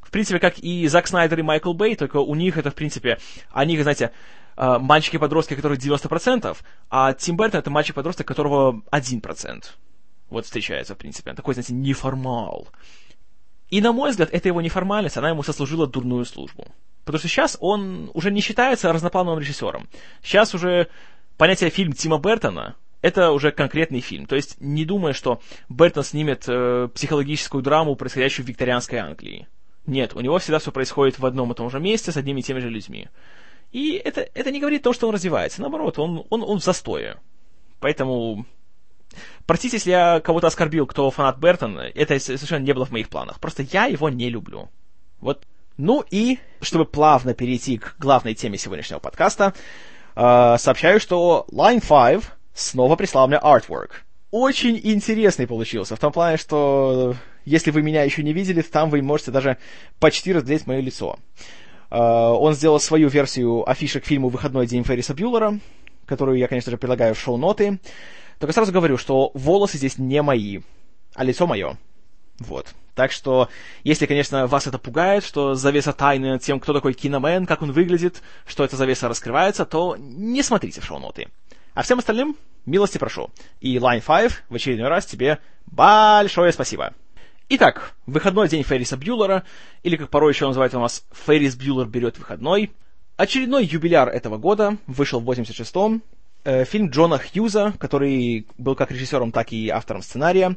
В 0.00 0.10
принципе, 0.10 0.38
как 0.38 0.58
и 0.58 0.86
Зак 0.86 1.06
Снайдер 1.06 1.40
и 1.40 1.42
Майкл 1.42 1.74
Бэй, 1.74 1.96
только 1.96 2.18
у 2.18 2.34
них 2.34 2.56
это, 2.56 2.70
в 2.70 2.74
принципе, 2.74 3.18
они, 3.50 3.78
знаете, 3.78 4.12
э, 4.56 4.78
мальчики-подростки, 4.78 5.54
которых 5.54 5.78
90%, 5.78 6.56
а 6.90 7.12
Тим 7.12 7.36
Бертон 7.36 7.60
это 7.60 7.70
мальчик-подросток, 7.70 8.26
которого 8.26 8.82
1%. 8.92 9.64
Вот 10.30 10.44
встречается, 10.44 10.94
в 10.94 10.98
принципе. 10.98 11.30
Он 11.30 11.36
такой, 11.36 11.54
знаете, 11.54 11.74
неформал. 11.74 12.68
И, 13.70 13.80
на 13.80 13.92
мой 13.92 14.10
взгляд, 14.10 14.30
эта 14.32 14.48
его 14.48 14.60
неформальность, 14.60 15.16
она 15.16 15.30
ему 15.30 15.42
сослужила 15.42 15.86
дурную 15.86 16.24
службу. 16.24 16.66
Потому 17.04 17.18
что 17.18 17.28
сейчас 17.28 17.56
он 17.60 18.10
уже 18.14 18.30
не 18.30 18.40
считается 18.40 18.92
разноплановым 18.92 19.40
режиссером. 19.40 19.88
Сейчас 20.22 20.54
уже 20.54 20.88
понятие 21.36 21.70
фильм 21.70 21.92
Тима 21.92 22.18
Бертона 22.18 22.76
это 23.04 23.32
уже 23.32 23.52
конкретный 23.52 24.00
фильм. 24.00 24.24
То 24.24 24.34
есть 24.34 24.56
не 24.60 24.86
думая, 24.86 25.12
что 25.12 25.42
Бертон 25.68 26.04
снимет 26.04 26.44
э, 26.48 26.88
психологическую 26.94 27.62
драму, 27.62 27.96
происходящую 27.96 28.46
в 28.46 28.48
викторианской 28.48 28.98
Англии. 28.98 29.46
Нет, 29.84 30.14
у 30.14 30.20
него 30.20 30.38
всегда 30.38 30.58
все 30.58 30.72
происходит 30.72 31.18
в 31.18 31.26
одном 31.26 31.52
и 31.52 31.54
том 31.54 31.68
же 31.68 31.80
месте 31.80 32.12
с 32.12 32.16
одними 32.16 32.40
и 32.40 32.42
теми 32.42 32.60
же 32.60 32.70
людьми. 32.70 33.08
И 33.74 34.00
это, 34.04 34.28
это 34.34 34.52
не 34.52 34.60
говорит 34.60 34.82
о 34.82 34.84
том, 34.84 34.94
что 34.94 35.08
он 35.08 35.14
развивается. 35.14 35.60
Наоборот, 35.60 35.98
он, 35.98 36.24
он, 36.30 36.44
он 36.44 36.60
в 36.60 36.64
застое. 36.64 37.16
Поэтому 37.80 38.46
Простите, 39.46 39.76
если 39.76 39.90
я 39.90 40.20
кого-то 40.20 40.46
оскорбил, 40.46 40.86
кто 40.86 41.10
фанат 41.10 41.38
Бертона, 41.38 41.80
это 41.94 42.18
совершенно 42.20 42.64
не 42.64 42.72
было 42.72 42.86
в 42.86 42.92
моих 42.92 43.08
планах. 43.08 43.40
Просто 43.40 43.64
я 43.64 43.86
его 43.86 44.08
не 44.08 44.30
люблю. 44.30 44.70
Вот. 45.20 45.44
Ну 45.76 46.04
и, 46.08 46.38
чтобы 46.60 46.84
плавно 46.84 47.34
перейти 47.34 47.78
к 47.78 47.96
главной 47.98 48.34
теме 48.34 48.58
сегодняшнего 48.58 49.00
подкаста, 49.00 49.54
э, 50.14 50.56
сообщаю, 50.58 51.00
что 51.00 51.44
Line 51.50 51.82
5 51.86 52.30
снова 52.54 52.94
прислал 52.94 53.26
мне 53.26 53.38
artwork. 53.38 53.90
Очень 54.30 54.80
интересный 54.82 55.48
получился, 55.48 55.96
в 55.96 55.98
том 55.98 56.12
плане, 56.12 56.36
что 56.36 57.16
если 57.44 57.72
вы 57.72 57.82
меня 57.82 58.04
еще 58.04 58.22
не 58.22 58.32
видели, 58.32 58.62
там 58.62 58.88
вы 58.88 59.02
можете 59.02 59.32
даже 59.32 59.58
почти 59.98 60.32
разглядеть 60.32 60.66
мое 60.66 60.80
лицо. 60.80 61.18
Э, 61.94 62.32
он 62.32 62.54
сделал 62.54 62.80
свою 62.80 63.08
версию 63.08 63.68
афишек 63.70 64.04
фильму 64.04 64.28
«Выходной 64.28 64.66
день 64.66 64.82
Ферриса 64.82 65.14
Бьюлера», 65.14 65.60
которую 66.06 66.38
я, 66.38 66.48
конечно 66.48 66.72
же, 66.72 66.76
прилагаю 66.76 67.14
в 67.14 67.20
шоу-ноты. 67.20 67.78
Только 68.40 68.52
сразу 68.52 68.72
говорю, 68.72 68.98
что 68.98 69.30
волосы 69.34 69.78
здесь 69.78 69.96
не 69.96 70.20
мои, 70.20 70.60
а 71.14 71.22
лицо 71.22 71.46
мое. 71.46 71.78
Вот. 72.40 72.74
Так 72.96 73.12
что, 73.12 73.48
если, 73.84 74.06
конечно, 74.06 74.48
вас 74.48 74.66
это 74.66 74.78
пугает, 74.78 75.24
что 75.24 75.54
завеса 75.54 75.92
тайны 75.92 76.30
над 76.30 76.42
тем, 76.42 76.58
кто 76.58 76.72
такой 76.72 76.94
киномен, 76.94 77.46
как 77.46 77.62
он 77.62 77.70
выглядит, 77.70 78.22
что 78.44 78.64
эта 78.64 78.76
завеса 78.76 79.08
раскрывается, 79.08 79.64
то 79.64 79.96
не 79.96 80.42
смотрите 80.42 80.80
в 80.80 80.84
шоу-ноты. 80.84 81.28
А 81.74 81.82
всем 81.82 82.00
остальным 82.00 82.36
милости 82.66 82.98
прошу. 82.98 83.30
И 83.60 83.76
Line 83.76 84.02
5 84.04 84.32
в 84.48 84.54
очередной 84.54 84.88
раз 84.88 85.06
тебе 85.06 85.38
большое 85.66 86.52
спасибо. 86.52 86.92
Итак, 87.56 87.94
выходной 88.06 88.48
день 88.48 88.64
Ферриса 88.64 88.96
Бьюлера, 88.96 89.44
или 89.84 89.96
как 89.96 90.10
порой 90.10 90.32
еще 90.32 90.46
называют 90.46 90.74
у 90.74 90.80
нас 90.80 91.04
Феррис 91.12 91.54
Бьюлер 91.54 91.86
берет 91.86 92.18
выходной. 92.18 92.72
Очередной 93.16 93.64
юбиляр 93.64 94.08
этого 94.08 94.38
года 94.38 94.76
вышел 94.86 95.20
в 95.20 95.30
86-м, 95.30 96.02
Э, 96.44 96.64
фильм 96.64 96.90
Джона 96.90 97.18
Хьюза, 97.18 97.72
который 97.78 98.46
был 98.58 98.74
как 98.74 98.90
режиссером, 98.90 99.32
так 99.32 99.52
и 99.52 99.70
автором 99.70 100.02
сценария. 100.02 100.56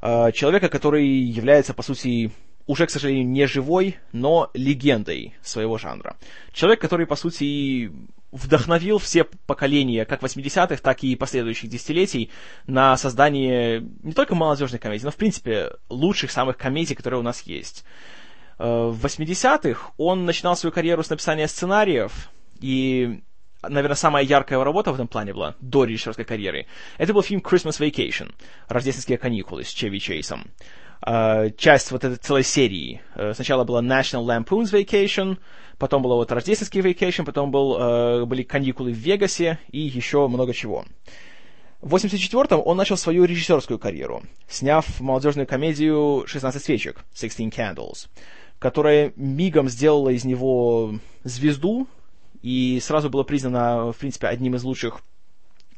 Э, 0.00 0.32
человека, 0.32 0.70
который 0.70 1.06
является, 1.06 1.74
по 1.74 1.82
сути, 1.82 2.32
уже, 2.70 2.86
к 2.86 2.90
сожалению, 2.90 3.26
не 3.26 3.48
живой, 3.48 3.96
но 4.12 4.48
легендой 4.54 5.34
своего 5.42 5.76
жанра. 5.76 6.16
Человек, 6.52 6.80
который, 6.80 7.04
по 7.04 7.16
сути, 7.16 7.90
вдохновил 8.30 8.98
все 8.98 9.24
поколения, 9.24 10.04
как 10.04 10.22
80-х, 10.22 10.76
так 10.76 11.02
и 11.02 11.16
последующих 11.16 11.68
десятилетий, 11.68 12.30
на 12.68 12.96
создание 12.96 13.80
не 14.04 14.12
только 14.12 14.36
молодежных 14.36 14.80
комедий, 14.80 15.04
но, 15.04 15.10
в 15.10 15.16
принципе, 15.16 15.72
лучших 15.88 16.30
самых 16.30 16.58
комедий, 16.58 16.94
которые 16.94 17.18
у 17.18 17.24
нас 17.24 17.42
есть. 17.42 17.84
Э, 18.60 18.86
в 18.88 19.04
80-х 19.04 19.90
он 19.96 20.24
начинал 20.24 20.54
свою 20.54 20.72
карьеру 20.72 21.02
с 21.02 21.10
написания 21.10 21.48
сценариев, 21.48 22.30
и 22.60 23.20
наверное, 23.64 23.96
самая 23.96 24.22
яркая 24.22 24.58
его 24.58 24.64
работа 24.64 24.92
в 24.92 24.94
этом 24.94 25.08
плане 25.08 25.34
была 25.34 25.56
до 25.60 25.82
режиссерской 25.86 26.24
карьеры. 26.24 26.68
Это 26.98 27.12
был 27.12 27.22
фильм 27.22 27.40
Christmas 27.40 27.80
Vacation, 27.80 28.32
рождественские 28.68 29.18
каникулы 29.18 29.64
с 29.64 29.70
Чеви 29.70 29.98
Чейсом. 29.98 30.52
Uh, 31.02 31.50
часть 31.56 31.92
вот 31.92 32.04
этой 32.04 32.16
целой 32.16 32.42
серии. 32.42 33.00
Uh, 33.14 33.32
сначала 33.32 33.64
была 33.64 33.80
National 33.80 34.26
Lampoon's 34.26 34.70
Vacation, 34.70 35.38
потом 35.78 36.02
была 36.02 36.16
вот 36.16 36.30
рождественский 36.30 36.82
Vacation, 36.82 37.24
потом 37.24 37.50
был, 37.50 37.78
uh, 37.78 38.26
были 38.26 38.42
каникулы 38.42 38.92
в 38.92 38.98
Вегасе 38.98 39.58
и 39.72 39.80
еще 39.80 40.28
много 40.28 40.52
чего. 40.52 40.84
В 41.80 41.94
84-м 41.94 42.60
он 42.62 42.76
начал 42.76 42.98
свою 42.98 43.24
режиссерскую 43.24 43.78
карьеру, 43.78 44.22
сняв 44.46 45.00
молодежную 45.00 45.46
комедию 45.46 46.26
«16 46.26 46.58
свечек» 46.58 47.02
«16 47.14 47.50
Candles», 47.50 48.08
которая 48.58 49.14
мигом 49.16 49.70
сделала 49.70 50.10
из 50.10 50.26
него 50.26 50.96
звезду, 51.24 51.88
и 52.42 52.78
сразу 52.82 53.08
было 53.08 53.22
признано, 53.22 53.92
в 53.92 53.96
принципе, 53.96 54.26
одним 54.26 54.56
из 54.56 54.64
лучших 54.64 55.00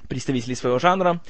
представителей 0.08 0.56
своего 0.56 0.80
жанра. 0.80 1.20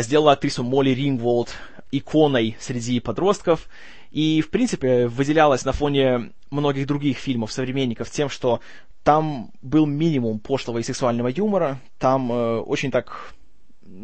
Сделала 0.00 0.32
актрису 0.32 0.64
Молли 0.64 0.90
Рингволд 0.90 1.54
иконой 1.90 2.56
среди 2.60 3.00
подростков, 3.00 3.68
и, 4.10 4.40
в 4.40 4.50
принципе, 4.50 5.08
выделялась 5.08 5.64
на 5.64 5.72
фоне 5.72 6.32
многих 6.50 6.86
других 6.86 7.18
фильмов 7.18 7.52
современников 7.52 8.10
тем, 8.10 8.28
что 8.28 8.60
там 9.02 9.52
был 9.62 9.86
минимум 9.86 10.40
пошлого 10.40 10.78
и 10.78 10.82
сексуального 10.82 11.28
юмора, 11.28 11.78
там 11.98 12.32
э, 12.32 12.58
очень 12.58 12.90
так 12.90 13.34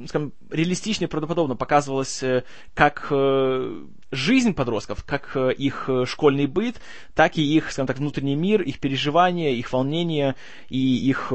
скажем, 0.07 0.33
реалистично 0.51 1.05
и 1.05 1.09
правдоподобно 1.09 1.57
показывалось 1.57 2.23
э, 2.23 2.45
как 2.75 3.09
э, 3.11 3.85
жизнь 4.11 4.55
подростков, 4.55 5.05
как 5.05 5.37
э, 5.37 5.53
их 5.53 5.89
школьный 6.07 6.47
быт, 6.47 6.81
так 7.15 7.37
и 7.37 7.43
их, 7.43 7.71
скажем 7.73 7.87
так, 7.87 7.99
внутренний 7.99 8.35
мир, 8.35 8.63
их 8.63 8.79
переживания, 8.81 9.51
их 9.51 9.73
волнения 9.73 10.37
и 10.69 10.79
их 10.79 11.33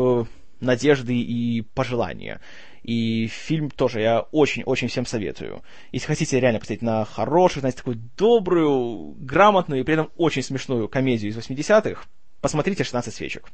надежды 0.59 1.15
и 1.15 1.61
пожелания. 1.61 2.41
И 2.87 3.27
фильм 3.27 3.69
тоже 3.69 3.99
я 3.99 4.21
очень-очень 4.31 4.87
всем 4.87 5.05
советую. 5.05 5.61
Если 5.91 6.07
хотите 6.07 6.39
реально 6.39 6.59
посмотреть 6.59 6.81
на 6.81 7.03
хорошую, 7.03 7.59
знаете, 7.59 7.79
такую 7.79 7.97
добрую, 8.17 9.13
грамотную 9.19 9.81
и 9.81 9.83
при 9.83 9.95
этом 9.95 10.09
очень 10.15 10.41
смешную 10.41 10.87
комедию 10.87 11.29
из 11.29 11.37
80-х, 11.37 12.05
посмотрите 12.39 12.83
«16 12.83 13.11
свечек». 13.11 13.51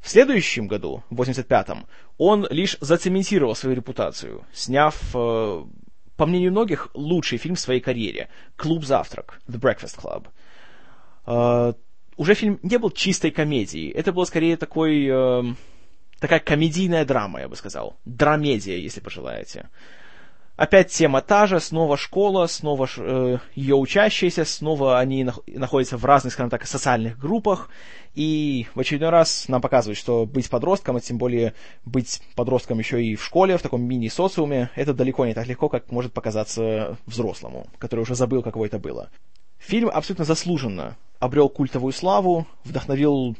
В 0.00 0.08
следующем 0.08 0.68
году, 0.68 1.02
в 1.10 1.20
85-м, 1.20 1.86
он 2.18 2.46
лишь 2.50 2.76
зацементировал 2.80 3.56
свою 3.56 3.74
репутацию, 3.74 4.44
сняв, 4.52 4.96
э, 5.12 5.64
по 6.16 6.26
мнению 6.26 6.52
многих, 6.52 6.88
лучший 6.94 7.38
фильм 7.38 7.56
в 7.56 7.60
своей 7.60 7.80
карьере 7.80 8.28
«Клуб 8.54 8.84
завтрак» 8.84 9.40
«The 9.48 9.58
Breakfast 9.58 9.98
Club». 10.00 10.28
Э, 11.26 11.72
уже 12.16 12.34
фильм 12.34 12.60
не 12.62 12.78
был 12.78 12.90
чистой 12.90 13.32
комедией, 13.32 13.90
это 13.90 14.12
было 14.12 14.24
скорее 14.24 14.56
такой, 14.56 15.06
э, 15.06 15.54
такая 16.22 16.38
комедийная 16.38 17.04
драма, 17.04 17.40
я 17.40 17.48
бы 17.48 17.56
сказал. 17.56 17.96
Драмедия, 18.04 18.78
если 18.78 19.00
пожелаете. 19.00 19.68
Опять 20.56 20.92
тема 20.92 21.20
та 21.20 21.46
же, 21.46 21.58
снова 21.58 21.96
школа, 21.96 22.46
снова 22.46 22.88
э, 22.96 23.38
ее 23.56 23.74
учащиеся, 23.74 24.44
снова 24.44 25.00
они 25.00 25.24
нах- 25.24 25.42
находятся 25.46 25.96
в 25.96 26.04
разных, 26.04 26.32
скажем 26.32 26.50
так, 26.50 26.64
социальных 26.66 27.18
группах, 27.18 27.70
и 28.14 28.66
в 28.74 28.80
очередной 28.80 29.08
раз 29.08 29.48
нам 29.48 29.60
показывают, 29.60 29.98
что 29.98 30.24
быть 30.24 30.48
подростком, 30.48 30.96
а 30.96 31.00
тем 31.00 31.18
более 31.18 31.54
быть 31.84 32.22
подростком 32.36 32.78
еще 32.78 33.02
и 33.02 33.16
в 33.16 33.24
школе, 33.24 33.56
в 33.56 33.62
таком 33.62 33.82
мини-социуме, 33.82 34.70
это 34.76 34.94
далеко 34.94 35.26
не 35.26 35.34
так 35.34 35.46
легко, 35.48 35.68
как 35.68 35.90
может 35.90 36.12
показаться 36.12 36.98
взрослому, 37.06 37.66
который 37.78 38.02
уже 38.02 38.14
забыл, 38.14 38.42
каково 38.42 38.66
это 38.66 38.78
было. 38.78 39.10
Фильм 39.58 39.90
абсолютно 39.92 40.24
заслуженно 40.24 40.96
обрел 41.18 41.48
культовую 41.48 41.92
славу, 41.92 42.46
вдохновил 42.62 43.36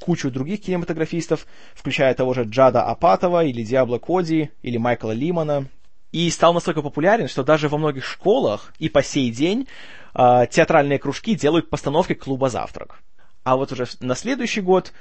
кучу 0.00 0.30
других 0.30 0.62
кинематографистов, 0.62 1.46
включая 1.74 2.14
того 2.14 2.34
же 2.34 2.44
Джада 2.44 2.82
Апатова, 2.82 3.44
или 3.44 3.62
Диабло 3.62 3.98
Коди, 3.98 4.50
или 4.62 4.76
Майкла 4.76 5.12
Лимана, 5.12 5.66
и 6.12 6.30
стал 6.30 6.54
настолько 6.54 6.82
популярен, 6.82 7.28
что 7.28 7.44
даже 7.44 7.68
во 7.68 7.78
многих 7.78 8.04
школах 8.04 8.72
и 8.78 8.88
по 8.88 9.02
сей 9.02 9.30
день 9.30 9.66
э, 10.14 10.46
театральные 10.50 10.98
кружки 10.98 11.34
делают 11.34 11.68
постановки 11.68 12.14
клуба 12.14 12.48
«Завтрак». 12.48 13.02
А 13.44 13.56
вот 13.56 13.72
уже 13.72 13.86
на 14.00 14.14
следующий 14.14 14.60
год 14.60 14.92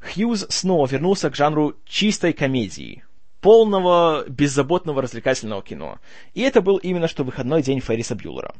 Хьюз 0.00 0.46
снова 0.48 0.86
вернулся 0.86 1.28
к 1.30 1.36
жанру 1.36 1.74
чистой 1.84 2.32
комедии, 2.32 3.04
полного 3.40 4.24
беззаботного 4.28 5.02
развлекательного 5.02 5.62
кино. 5.62 5.98
И 6.34 6.40
это 6.40 6.62
был 6.62 6.76
именно 6.78 7.08
что 7.08 7.24
выходной 7.24 7.62
день 7.62 7.80
Ферриса 7.80 8.14
Бьюлера. 8.14 8.54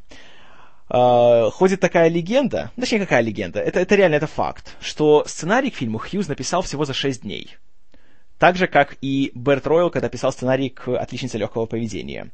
Uh, 0.93 1.49
ходит 1.51 1.79
такая 1.79 2.09
легенда, 2.09 2.69
точнее, 2.77 2.99
какая 2.99 3.21
легенда, 3.21 3.61
это, 3.61 3.79
это 3.79 3.95
реально 3.95 4.15
это 4.15 4.27
факт, 4.27 4.75
что 4.81 5.23
сценарий 5.25 5.69
к 5.69 5.75
фильму 5.75 5.99
Хьюз 5.99 6.27
написал 6.27 6.63
всего 6.63 6.83
за 6.83 6.93
6 6.93 7.21
дней. 7.21 7.55
Так 8.37 8.57
же, 8.57 8.67
как 8.67 8.97
и 8.99 9.31
Берт 9.33 9.65
Ройл, 9.67 9.89
когда 9.89 10.09
писал 10.09 10.33
сценарий 10.33 10.69
к 10.69 10.89
«Отличнице 10.89 11.37
легкого 11.37 11.65
поведения». 11.65 12.31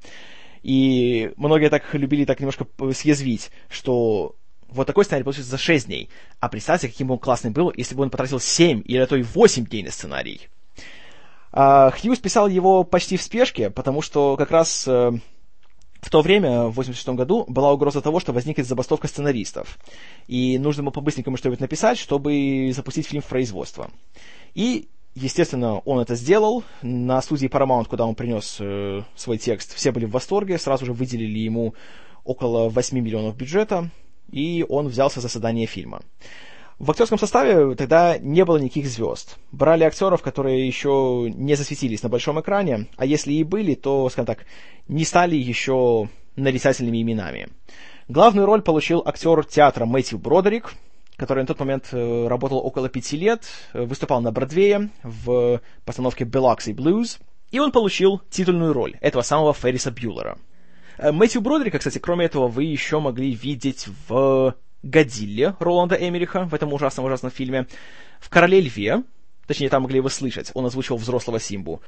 И 0.64 1.34
многие 1.38 1.70
так 1.70 1.94
любили 1.94 2.26
так 2.26 2.40
немножко 2.40 2.66
съязвить, 2.94 3.52
что 3.70 4.36
вот 4.70 4.88
такой 4.88 5.06
сценарий 5.06 5.24
получился 5.24 5.52
за 5.52 5.60
6 5.60 5.86
дней. 5.86 6.10
А 6.40 6.50
представьте, 6.50 6.88
каким 6.88 7.08
бы 7.08 7.14
он 7.14 7.20
классный 7.20 7.52
был, 7.52 7.72
если 7.76 7.94
бы 7.94 8.02
он 8.02 8.10
потратил 8.10 8.40
7 8.40 8.82
или 8.86 8.98
а 8.98 9.06
то 9.06 9.16
и 9.16 9.22
8 9.22 9.66
дней 9.66 9.84
на 9.84 9.92
сценарий. 9.92 10.48
А 11.52 11.92
Хьюз 11.92 12.18
писал 12.18 12.48
его 12.48 12.84
почти 12.84 13.18
в 13.18 13.22
спешке, 13.22 13.70
потому 13.70 14.02
что 14.02 14.36
как 14.36 14.50
раз 14.50 14.88
э, 14.88 15.12
в 16.02 16.10
то 16.10 16.22
время, 16.22 16.66
в 16.66 16.74
86 16.74 17.10
году, 17.10 17.46
была 17.48 17.72
угроза 17.72 18.02
того, 18.02 18.20
что 18.20 18.34
возникнет 18.34 18.68
забастовка 18.68 19.08
сценаристов. 19.08 19.78
И 20.28 20.58
нужно 20.60 20.84
было 20.84 20.92
по-быстренькому 20.92 21.38
что-нибудь 21.38 21.60
написать, 21.60 21.98
чтобы 21.98 22.72
запустить 22.76 23.08
фильм 23.08 23.22
в 23.22 23.28
производство. 23.28 23.90
И, 24.54 24.90
естественно, 25.16 25.80
он 25.80 26.00
это 26.00 26.16
сделал. 26.16 26.64
На 26.82 27.22
студии 27.22 27.48
Paramount, 27.48 27.86
куда 27.86 28.06
он 28.06 28.16
принес 28.16 28.58
э, 28.60 29.02
свой 29.16 29.38
текст, 29.38 29.74
все 29.76 29.92
были 29.92 30.06
в 30.06 30.12
восторге, 30.12 30.58
сразу 30.58 30.86
же 30.86 30.94
выделили 30.94 31.40
ему 31.40 31.74
около 32.24 32.70
8 32.70 33.00
миллионов 33.00 33.36
бюджета, 33.36 33.90
и 34.32 34.66
он 34.68 34.88
взялся 34.88 35.22
за 35.22 35.30
создание 35.30 35.66
фильма. 35.66 36.02
В 36.80 36.92
актерском 36.92 37.18
составе 37.18 37.74
тогда 37.74 38.20
не 38.20 38.46
было 38.46 38.58
никаких 38.58 38.88
звезд. 38.88 39.38
Брали 39.52 39.84
актеров, 39.84 40.22
которые 40.22 40.68
еще 40.68 41.32
не 41.34 41.56
засветились 41.56 42.04
на 42.04 42.10
большом 42.10 42.40
экране, 42.40 42.88
а 42.98 43.06
если 43.06 43.34
и 43.34 43.44
были, 43.44 43.74
то, 43.74 44.08
скажем 44.10 44.28
так, 44.28 44.46
не 44.88 45.04
стали 45.04 45.36
еще 45.36 46.08
нарицательными 46.36 47.02
именами. 47.02 47.50
Главную 48.08 48.46
роль 48.46 48.62
получил 48.62 49.02
актер 49.04 49.44
театра 49.44 49.86
Мэтью 49.86 50.20
Бродерик, 50.20 50.76
который 51.16 51.40
на 51.40 51.48
тот 51.48 51.60
момент 51.60 51.90
э, 51.92 52.28
работал 52.28 52.60
около 52.60 52.90
пяти 52.90 53.18
лет, 53.18 53.44
э, 53.74 53.84
выступал 53.84 54.22
на 54.22 54.32
Бродвее 54.32 54.92
в 55.02 55.60
постановке 55.84 56.26
Biloxi 56.26 56.76
Blues, 56.76 57.20
и 57.50 57.58
он 57.58 57.72
получил 57.72 58.22
титульную 58.30 58.72
роль 58.72 58.98
этого 59.02 59.24
самого 59.24 59.54
Ферриса 59.54 59.90
Бьюлера. 59.90 60.38
Э, 61.00 61.12
Мэтью 61.12 61.42
Бродерика, 61.42 61.80
кстати, 61.80 61.98
кроме 61.98 62.26
этого, 62.26 62.48
вы 62.48 62.66
еще 62.66 63.00
могли 63.00 63.32
видеть 63.32 63.88
в 64.08 64.54
Годилле 64.84 65.56
Роланда 65.60 65.96
Эмериха 65.96 66.46
в 66.46 66.54
этом 66.54 66.74
ужасном-ужасном 66.74 67.32
фильме, 67.32 67.68
в 68.20 68.30
«Короле 68.30 68.62
льве», 68.62 69.04
точнее, 69.48 69.70
там 69.70 69.84
могли 69.84 69.98
его 69.98 70.10
слышать, 70.10 70.52
он 70.54 70.66
озвучивал 70.66 70.98
взрослого 70.98 71.40
Симбу, 71.40 71.82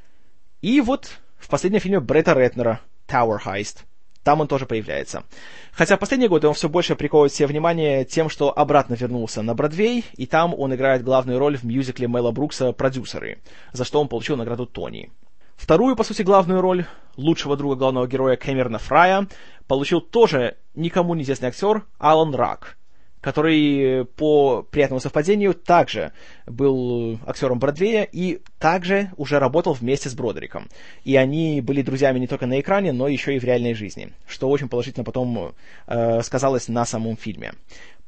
и 0.60 0.80
вот 0.80 1.18
в 1.38 1.48
последнем 1.48 1.80
фильме 1.80 2.00
Бретта 2.00 2.34
Ретнера 2.34 2.80
«Tower 3.08 3.38
Heist», 3.44 3.84
там 4.22 4.40
он 4.40 4.48
тоже 4.48 4.66
появляется. 4.66 5.24
Хотя 5.72 5.96
в 5.96 5.98
последние 5.98 6.28
годы 6.28 6.46
он 6.46 6.54
все 6.54 6.68
больше 6.68 6.94
приковывает 6.94 7.32
себе 7.32 7.46
внимание 7.46 8.04
тем, 8.04 8.28
что 8.28 8.56
обратно 8.56 8.94
вернулся 8.94 9.40
на 9.40 9.54
Бродвей, 9.54 10.04
и 10.14 10.26
там 10.26 10.54
он 10.54 10.74
играет 10.74 11.02
главную 11.02 11.38
роль 11.38 11.56
в 11.56 11.64
мюзикле 11.64 12.06
Мэла 12.06 12.30
Брукса 12.30 12.72
«Продюсеры», 12.72 13.38
за 13.72 13.84
что 13.84 14.00
он 14.00 14.08
получил 14.08 14.36
награду 14.36 14.66
Тони. 14.66 15.10
Вторую, 15.56 15.96
по 15.96 16.04
сути, 16.04 16.22
главную 16.22 16.60
роль 16.60 16.86
лучшего 17.16 17.56
друга 17.56 17.76
главного 17.76 18.06
героя 18.06 18.36
Кэмерона 18.36 18.78
Фрая 18.78 19.26
получил 19.66 20.00
тоже 20.00 20.56
никому 20.74 21.14
неизвестный 21.14 21.48
актер 21.48 21.84
Алан 21.98 22.34
Рак, 22.34 22.76
который 23.20 24.04
по 24.04 24.62
приятному 24.62 25.00
совпадению 25.00 25.54
также 25.54 26.12
был 26.46 27.18
актером 27.26 27.58
Бродвея 27.58 28.04
и 28.04 28.40
также 28.58 29.10
уже 29.16 29.38
работал 29.38 29.74
вместе 29.74 30.08
с 30.08 30.14
Бродериком. 30.14 30.68
И 31.04 31.16
они 31.16 31.60
были 31.60 31.82
друзьями 31.82 32.18
не 32.18 32.26
только 32.26 32.46
на 32.46 32.60
экране, 32.60 32.92
но 32.92 33.08
еще 33.08 33.36
и 33.36 33.38
в 33.38 33.44
реальной 33.44 33.74
жизни, 33.74 34.12
что 34.26 34.48
очень 34.48 34.68
положительно 34.68 35.04
потом 35.04 35.54
э, 35.86 36.22
сказалось 36.22 36.68
на 36.68 36.84
самом 36.86 37.16
фильме. 37.16 37.52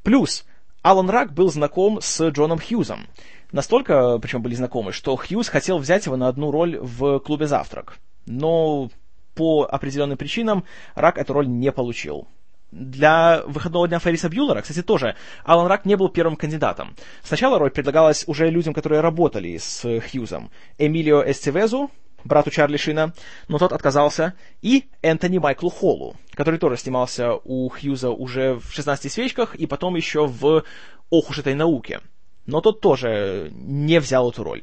Плюс 0.02 0.44
Алан 0.82 1.10
Рак 1.10 1.32
был 1.32 1.50
знаком 1.50 2.00
с 2.00 2.28
Джоном 2.30 2.58
Хьюзом. 2.58 3.06
Настолько, 3.52 4.18
причем 4.18 4.40
были 4.42 4.54
знакомы, 4.54 4.92
что 4.92 5.14
Хьюз 5.16 5.48
хотел 5.48 5.78
взять 5.78 6.06
его 6.06 6.16
на 6.16 6.28
одну 6.28 6.50
роль 6.50 6.78
в 6.78 7.18
клубе 7.20 7.46
«Завтрак». 7.46 7.98
Но 8.26 8.90
по 9.34 9.64
определенным 9.70 10.16
причинам 10.16 10.64
Рак 10.94 11.18
эту 11.18 11.34
роль 11.34 11.48
не 11.48 11.70
получил 11.70 12.28
для 12.72 13.42
выходного 13.46 13.86
дня 13.86 13.98
Ферриса 13.98 14.28
Бьюлера, 14.28 14.62
кстати, 14.62 14.82
тоже 14.82 15.14
Алан 15.44 15.66
Рак 15.66 15.84
не 15.84 15.96
был 15.96 16.08
первым 16.08 16.36
кандидатом. 16.36 16.96
Сначала 17.22 17.58
роль 17.58 17.70
предлагалась 17.70 18.24
уже 18.26 18.48
людям, 18.48 18.74
которые 18.74 19.00
работали 19.00 19.56
с 19.58 19.82
Хьюзом. 20.00 20.50
Эмилио 20.78 21.22
Эстевезу, 21.30 21.90
брату 22.24 22.50
Чарли 22.50 22.78
Шина, 22.78 23.12
но 23.48 23.58
тот 23.58 23.72
отказался, 23.72 24.34
и 24.62 24.88
Энтони 25.02 25.38
Майклу 25.38 25.70
Холлу, 25.70 26.16
который 26.34 26.58
тоже 26.58 26.76
снимался 26.76 27.34
у 27.44 27.68
Хьюза 27.68 28.10
уже 28.10 28.54
в 28.54 28.76
«16 28.76 29.08
свечках» 29.10 29.54
и 29.54 29.66
потом 29.66 29.94
еще 29.96 30.26
в 30.26 30.64
«Ох 31.10 31.30
уж 31.30 31.38
этой 31.38 31.54
науке». 31.54 32.00
Но 32.46 32.60
тот 32.60 32.80
тоже 32.80 33.50
не 33.52 34.00
взял 34.00 34.30
эту 34.30 34.42
роль. 34.42 34.62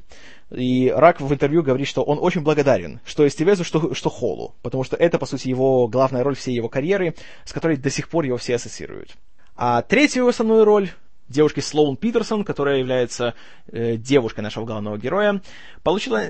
И 0.51 0.91
Рак 0.95 1.21
в 1.21 1.31
интервью 1.31 1.61
говорит, 1.61 1.87
что 1.87 2.03
он 2.03 2.17
очень 2.19 2.41
благодарен, 2.41 2.99
что 3.05 3.27
Эстевезу, 3.27 3.63
что, 3.63 3.93
что 3.93 4.09
Холлу, 4.09 4.55
потому 4.63 4.83
что 4.83 4.95
это, 4.95 5.19
по 5.19 5.25
сути, 5.25 5.47
его 5.47 5.87
главная 5.87 6.23
роль 6.23 6.35
всей 6.35 6.55
его 6.55 6.69
карьеры, 6.69 7.15
с 7.45 7.53
которой 7.53 7.77
до 7.77 7.89
сих 7.89 8.09
пор 8.09 8.25
его 8.25 8.37
все 8.37 8.55
ассоциируют. 8.55 9.11
А 9.55 9.81
третью 9.83 10.27
основную 10.27 10.65
роль 10.65 10.89
девушки 11.27 11.59
Слоун 11.59 11.97
Питерсон, 11.97 12.43
которая 12.43 12.79
является 12.79 13.35
э, 13.67 13.97
девушкой 13.97 14.41
нашего 14.41 14.65
главного 14.65 14.97
героя, 14.97 15.41
получила, 15.83 16.23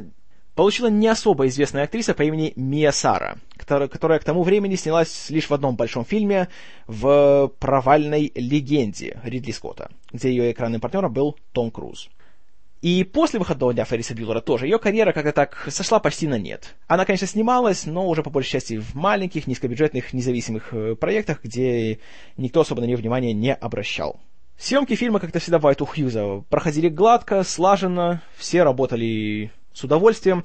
получила 0.59 0.87
не 0.87 1.07
особо 1.07 1.47
известная 1.47 1.85
актриса 1.85 2.13
по 2.13 2.21
имени 2.21 2.51
Мия 2.57 2.91
Сара, 2.91 3.37
которая, 3.55 3.87
которая 3.87 4.19
к 4.19 4.25
тому 4.25 4.43
времени 4.43 4.75
снялась 4.75 5.29
лишь 5.29 5.49
в 5.49 5.53
одном 5.53 5.77
большом 5.77 6.03
фильме 6.03 6.49
в 6.85 7.49
«Провальной 7.59 8.33
легенде» 8.35 9.21
Ридли 9.23 9.51
Скотта, 9.51 9.89
где 10.11 10.31
ее 10.31 10.51
экранным 10.51 10.81
партнером 10.81 11.13
был 11.13 11.37
Том 11.53 11.71
Круз. 11.71 12.09
И 12.81 13.05
после 13.05 13.39
выходного 13.39 13.73
дня 13.73 13.85
Ферриса 13.85 14.13
Бьюлера 14.13 14.41
тоже 14.41 14.65
ее 14.65 14.79
карьера 14.79 15.13
как-то 15.13 15.31
так 15.31 15.65
сошла 15.69 16.01
почти 16.01 16.27
на 16.27 16.37
нет. 16.37 16.75
Она, 16.87 17.05
конечно, 17.05 17.25
снималась, 17.25 17.85
но 17.85 18.05
уже 18.09 18.21
по 18.21 18.29
большей 18.29 18.51
части 18.51 18.79
в 18.79 18.95
маленьких, 18.95 19.47
низкобюджетных, 19.47 20.11
независимых 20.11 20.73
э, 20.73 20.95
проектах, 20.95 21.41
где 21.41 21.99
никто 22.35 22.59
особо 22.59 22.81
на 22.81 22.85
нее 22.85 22.97
внимания 22.97 23.31
не 23.31 23.53
обращал. 23.53 24.19
Съемки 24.57 24.95
фильма, 24.95 25.21
как-то 25.21 25.39
всегда 25.39 25.57
бывает 25.59 25.81
у 25.81 25.85
Хьюза, 25.85 26.43
проходили 26.49 26.89
гладко, 26.89 27.45
слаженно, 27.45 28.21
все 28.35 28.63
работали 28.63 29.53
с 29.79 29.83
удовольствием. 29.83 30.43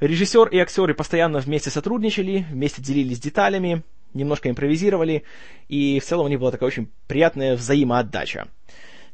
Режиссер 0.00 0.48
и 0.48 0.58
актеры 0.58 0.94
постоянно 0.94 1.40
вместе 1.40 1.70
сотрудничали, 1.70 2.46
вместе 2.50 2.82
делились 2.82 3.18
деталями, 3.18 3.82
немножко 4.14 4.48
импровизировали, 4.48 5.24
и 5.68 5.98
в 6.00 6.04
целом 6.04 6.26
у 6.26 6.28
них 6.28 6.38
была 6.38 6.50
такая 6.50 6.68
очень 6.68 6.90
приятная 7.06 7.56
взаимоотдача. 7.56 8.48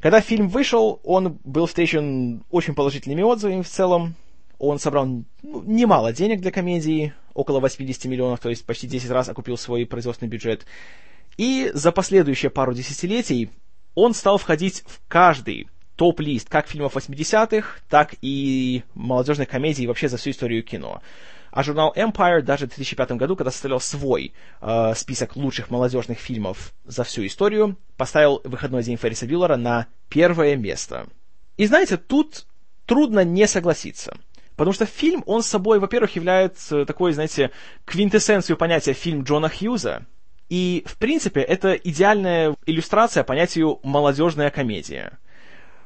Когда 0.00 0.20
фильм 0.20 0.48
вышел, 0.48 1.00
он 1.04 1.38
был 1.44 1.66
встречен 1.66 2.44
очень 2.50 2.74
положительными 2.74 3.22
отзывами 3.22 3.62
в 3.62 3.68
целом. 3.68 4.14
Он 4.58 4.78
собрал 4.78 5.06
ну, 5.06 5.24
немало 5.64 6.12
денег 6.12 6.40
для 6.40 6.50
комедии, 6.50 7.14
около 7.34 7.60
80 7.60 8.04
миллионов, 8.06 8.40
то 8.40 8.50
есть 8.50 8.66
почти 8.66 8.86
10 8.86 9.10
раз 9.10 9.28
окупил 9.28 9.56
свой 9.56 9.86
производственный 9.86 10.28
бюджет. 10.28 10.66
И 11.38 11.70
за 11.72 11.92
последующие 11.92 12.50
пару 12.50 12.74
десятилетий 12.74 13.50
он 13.94 14.12
стал 14.12 14.38
входить 14.38 14.82
в 14.86 15.00
каждый 15.08 15.68
топ-лист 15.96 16.48
как 16.48 16.68
фильмов 16.68 16.96
80-х, 16.96 17.80
так 17.88 18.14
и 18.22 18.82
молодежных 18.94 19.48
комедий 19.48 19.86
вообще 19.86 20.08
за 20.08 20.16
всю 20.16 20.30
историю 20.30 20.62
кино. 20.62 21.02
А 21.50 21.62
журнал 21.62 21.92
Empire 21.94 22.40
даже 22.40 22.64
в 22.64 22.70
2005 22.70 23.12
году, 23.12 23.36
когда 23.36 23.50
составлял 23.50 23.78
свой 23.78 24.32
э, 24.62 24.94
список 24.96 25.36
лучших 25.36 25.70
молодежных 25.70 26.18
фильмов 26.18 26.72
за 26.86 27.04
всю 27.04 27.26
историю, 27.26 27.76
поставил 27.98 28.40
«Выходной 28.44 28.82
день 28.82 28.96
Ферриса 28.96 29.26
Бьюллера» 29.26 29.56
на 29.56 29.86
первое 30.08 30.56
место. 30.56 31.06
И 31.58 31.66
знаете, 31.66 31.98
тут 31.98 32.46
трудно 32.86 33.22
не 33.22 33.46
согласиться. 33.46 34.16
Потому 34.56 34.72
что 34.72 34.86
фильм, 34.86 35.22
он 35.26 35.42
собой, 35.42 35.78
во-первых, 35.78 36.16
является 36.16 36.86
такой, 36.86 37.12
знаете, 37.12 37.50
квинтэссенцию 37.84 38.56
понятия 38.56 38.94
фильм 38.94 39.22
Джона 39.22 39.50
Хьюза. 39.50 40.06
И, 40.48 40.84
в 40.86 40.96
принципе, 40.96 41.40
это 41.40 41.72
идеальная 41.72 42.54
иллюстрация 42.66 43.24
понятию 43.24 43.78
«молодежная 43.82 44.50
комедия». 44.50 45.18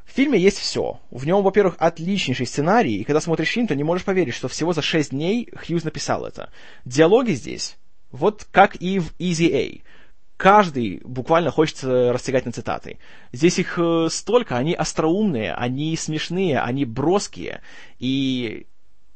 В 0.07 0.13
фильме 0.13 0.39
есть 0.39 0.59
все. 0.59 1.01
В 1.11 1.27
нем, 1.27 1.43
во-первых, 1.43 1.75
отличнейший 1.79 2.47
сценарий, 2.47 2.97
и 2.97 3.05
когда 3.05 3.21
смотришь 3.21 3.49
фильм, 3.49 3.67
то 3.67 3.75
не 3.75 3.85
можешь 3.85 4.05
поверить, 4.05 4.35
что 4.35 4.49
всего 4.49 4.73
за 4.73 4.81
шесть 4.81 5.11
дней 5.11 5.49
Хьюз 5.55 5.85
написал 5.85 6.25
это. 6.25 6.51
Диалоги 6.85 7.33
здесь, 7.33 7.77
вот 8.13 8.47
как 8.51 8.77
и 8.77 9.01
в 9.01 9.13
Easy 9.19 9.53
A. 9.53 9.83
Каждый 10.37 11.01
буквально 11.03 11.51
хочется 11.51 12.13
растягать 12.13 12.47
на 12.47 12.53
цитаты. 12.53 12.99
Здесь 13.33 13.59
их 13.59 13.79
э, 13.79 14.09
столько, 14.11 14.57
они 14.57 14.75
остроумные, 14.75 15.55
они 15.55 15.97
смешные, 15.97 16.61
они 16.61 16.85
броские. 16.85 17.63
И 17.99 18.67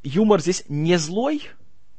юмор 0.03 0.41
здесь 0.41 0.65
не 0.69 0.97
злой, 0.97 1.43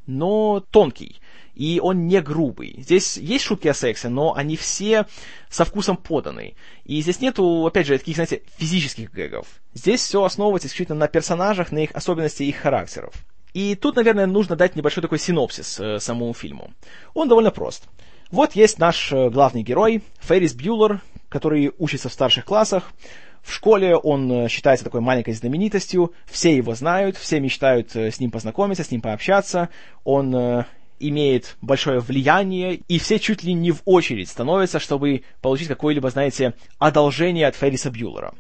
но 0.06 0.64
тонкий 0.72 1.22
и 1.56 1.80
он 1.82 2.08
не 2.08 2.22
грубый. 2.22 2.76
Здесь 2.78 3.18
есть 3.18 3.46
шутки 3.46 3.68
о 3.68 3.74
сексе, 3.74 4.10
но 4.10 4.34
они 4.36 4.56
все 4.56 5.06
со 5.50 5.66
вкусом 5.66 5.98
поданы. 5.98 6.56
И 6.86 7.02
здесь 7.02 7.20
нету, 7.20 7.66
опять 7.66 7.88
же, 7.88 7.98
таких, 7.98 8.16
знаете, 8.16 8.42
физических 8.58 9.12
гэгов. 9.12 9.48
Здесь 9.74 10.02
все 10.02 10.24
основывается 10.24 10.68
исключительно 10.68 11.00
на 11.00 11.08
персонажах, 11.08 11.72
на 11.72 11.80
их 11.80 11.92
особенностях 11.92 12.42
и 12.42 12.50
их 12.50 12.58
характеров. 12.58 13.14
И 13.54 13.76
тут, 13.76 13.98
наверное, 13.98 14.28
нужно 14.28 14.56
дать 14.56 14.76
небольшой 14.76 15.02
такой 15.02 15.20
синопсис 15.20 15.80
э, 15.80 16.00
самому 16.00 16.34
фильму. 16.34 16.72
Он 17.14 17.28
довольно 17.28 17.52
прост. 17.52 17.84
Вот 18.32 18.54
есть 18.54 18.80
наш 18.80 19.12
э, 19.12 19.30
главный 19.30 19.62
герой, 19.62 20.04
Феррис 20.22 20.54
Бьюлер, 20.54 21.02
который 21.28 21.74
учится 21.78 22.08
в 22.08 22.14
старших 22.14 22.46
классах. 22.46 22.92
В 23.42 23.54
школе 23.54 23.96
он 23.96 24.32
э, 24.32 24.48
считается 24.50 24.86
такой 24.86 25.02
маленькой 25.02 25.34
знаменитостью, 25.34 26.14
все 26.26 26.56
его 26.56 26.76
знают, 26.76 27.18
все 27.18 27.40
мечтают 27.40 27.96
э, 27.96 28.12
с 28.12 28.20
ним 28.20 28.32
познакомиться, 28.32 28.84
с 28.84 28.92
ним 28.92 29.02
пообщаться. 29.02 29.70
Он 30.04 30.36
э, 30.36 30.66
имеет 31.00 31.58
большое 31.62 32.00
влияние, 32.00 32.82
и 32.88 33.00
все 33.00 33.20
чуть 33.20 33.44
ли 33.44 33.54
не 33.54 33.72
в 33.72 33.82
очередь 33.86 34.30
становятся, 34.30 34.80
чтобы 34.80 35.24
получить 35.42 35.68
какое-либо, 35.68 36.10
знаете, 36.10 36.54
одолжение 36.78 37.48
от 37.48 37.56
Ферриса 37.56 37.90
Бьюлера. 37.90 38.34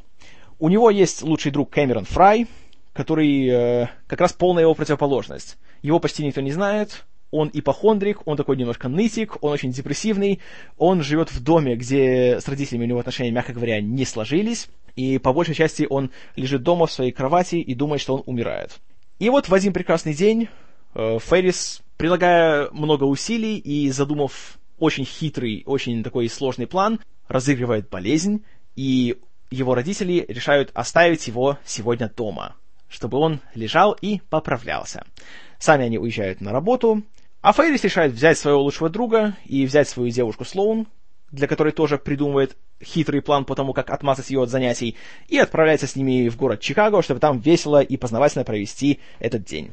У 0.59 0.69
него 0.69 0.91
есть 0.91 1.23
лучший 1.23 1.51
друг 1.51 1.71
Кэмерон 1.71 2.05
Фрай, 2.05 2.47
который 2.93 3.47
э, 3.47 3.87
как 4.07 4.21
раз 4.21 4.33
полная 4.33 4.63
его 4.63 4.75
противоположность. 4.75 5.57
Его 5.81 5.99
почти 5.99 6.23
никто 6.23 6.41
не 6.41 6.51
знает, 6.51 7.05
он 7.31 7.49
ипохондрик, 7.51 8.27
он 8.27 8.37
такой 8.37 8.57
немножко 8.57 8.89
нытик, 8.89 9.41
он 9.41 9.53
очень 9.53 9.71
депрессивный, 9.71 10.39
он 10.77 11.01
живет 11.01 11.31
в 11.31 11.41
доме, 11.41 11.75
где 11.75 12.39
с 12.39 12.47
родителями 12.47 12.83
у 12.83 12.87
него 12.89 12.99
отношения, 12.99 13.31
мягко 13.31 13.53
говоря, 13.53 13.81
не 13.81 14.05
сложились, 14.05 14.67
и 14.95 15.17
по 15.17 15.33
большей 15.33 15.55
части 15.55 15.87
он 15.89 16.11
лежит 16.35 16.63
дома 16.63 16.87
в 16.87 16.91
своей 16.91 17.11
кровати 17.11 17.55
и 17.55 17.73
думает, 17.75 18.01
что 18.01 18.15
он 18.15 18.23
умирает. 18.25 18.79
И 19.19 19.29
вот 19.29 19.49
в 19.49 19.53
один 19.53 19.73
прекрасный 19.73 20.13
день 20.13 20.49
э, 20.95 21.19
Феррис, 21.19 21.81
прилагая 21.97 22.69
много 22.71 23.03
усилий 23.03 23.57
и 23.57 23.89
задумав 23.91 24.57
очень 24.79 25.05
хитрый, 25.05 25.63
очень 25.65 26.03
такой 26.03 26.27
сложный 26.27 26.67
план, 26.67 26.99
разыгрывает 27.27 27.89
болезнь, 27.89 28.43
и 28.75 29.17
его 29.51 29.75
родители 29.75 30.25
решают 30.27 30.71
оставить 30.73 31.27
его 31.27 31.59
сегодня 31.65 32.09
дома, 32.09 32.55
чтобы 32.89 33.19
он 33.19 33.41
лежал 33.53 33.95
и 34.01 34.21
поправлялся. 34.29 35.05
Сами 35.59 35.85
они 35.85 35.99
уезжают 35.99 36.41
на 36.41 36.51
работу, 36.51 37.03
а 37.41 37.53
Фейрис 37.53 37.83
решает 37.83 38.13
взять 38.13 38.37
своего 38.37 38.61
лучшего 38.61 38.89
друга 38.89 39.35
и 39.45 39.65
взять 39.65 39.87
свою 39.87 40.09
девушку 40.09 40.45
Слоун, 40.45 40.87
для 41.31 41.47
которой 41.47 41.71
тоже 41.71 41.97
придумывает 41.97 42.57
хитрый 42.83 43.21
план 43.21 43.45
по 43.45 43.55
тому, 43.55 43.73
как 43.73 43.89
отмазать 43.89 44.29
ее 44.29 44.43
от 44.43 44.49
занятий, 44.49 44.95
и 45.27 45.37
отправляется 45.37 45.87
с 45.87 45.95
ними 45.95 46.29
в 46.29 46.37
город 46.37 46.59
Чикаго, 46.59 47.01
чтобы 47.01 47.19
там 47.19 47.39
весело 47.39 47.81
и 47.81 47.97
познавательно 47.97 48.43
провести 48.43 48.99
этот 49.19 49.43
день. 49.43 49.71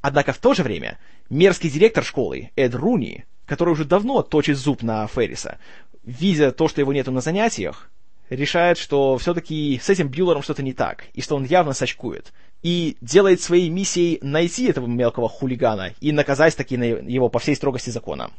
Однако 0.00 0.32
в 0.32 0.38
то 0.38 0.54
же 0.54 0.62
время 0.62 0.98
мерзкий 1.28 1.70
директор 1.70 2.04
школы, 2.04 2.50
Эд 2.56 2.74
Руни, 2.74 3.24
который 3.46 3.70
уже 3.70 3.84
давно 3.84 4.22
точит 4.22 4.56
зуб 4.56 4.82
на 4.82 5.06
Ферриса, 5.06 5.58
видя 6.04 6.52
то, 6.52 6.68
что 6.68 6.80
его 6.80 6.92
нету 6.92 7.10
на 7.10 7.20
занятиях, 7.20 7.90
решает, 8.30 8.78
что 8.78 9.18
все-таки 9.18 9.78
с 9.82 9.90
этим 9.90 10.08
Бьюлером 10.08 10.42
что-то 10.42 10.62
не 10.62 10.72
так, 10.72 11.06
и 11.14 11.20
что 11.20 11.36
он 11.36 11.44
явно 11.44 11.72
сочкует, 11.72 12.32
и 12.62 12.96
делает 13.00 13.40
своей 13.40 13.68
миссией 13.68 14.18
найти 14.22 14.66
этого 14.68 14.86
мелкого 14.86 15.28
хулигана 15.28 15.92
и 16.00 16.12
наказать 16.12 16.56
таки 16.56 16.76
его 16.76 17.28
по 17.28 17.38
всей 17.38 17.56
строгости 17.56 17.90
закона. 17.90 18.30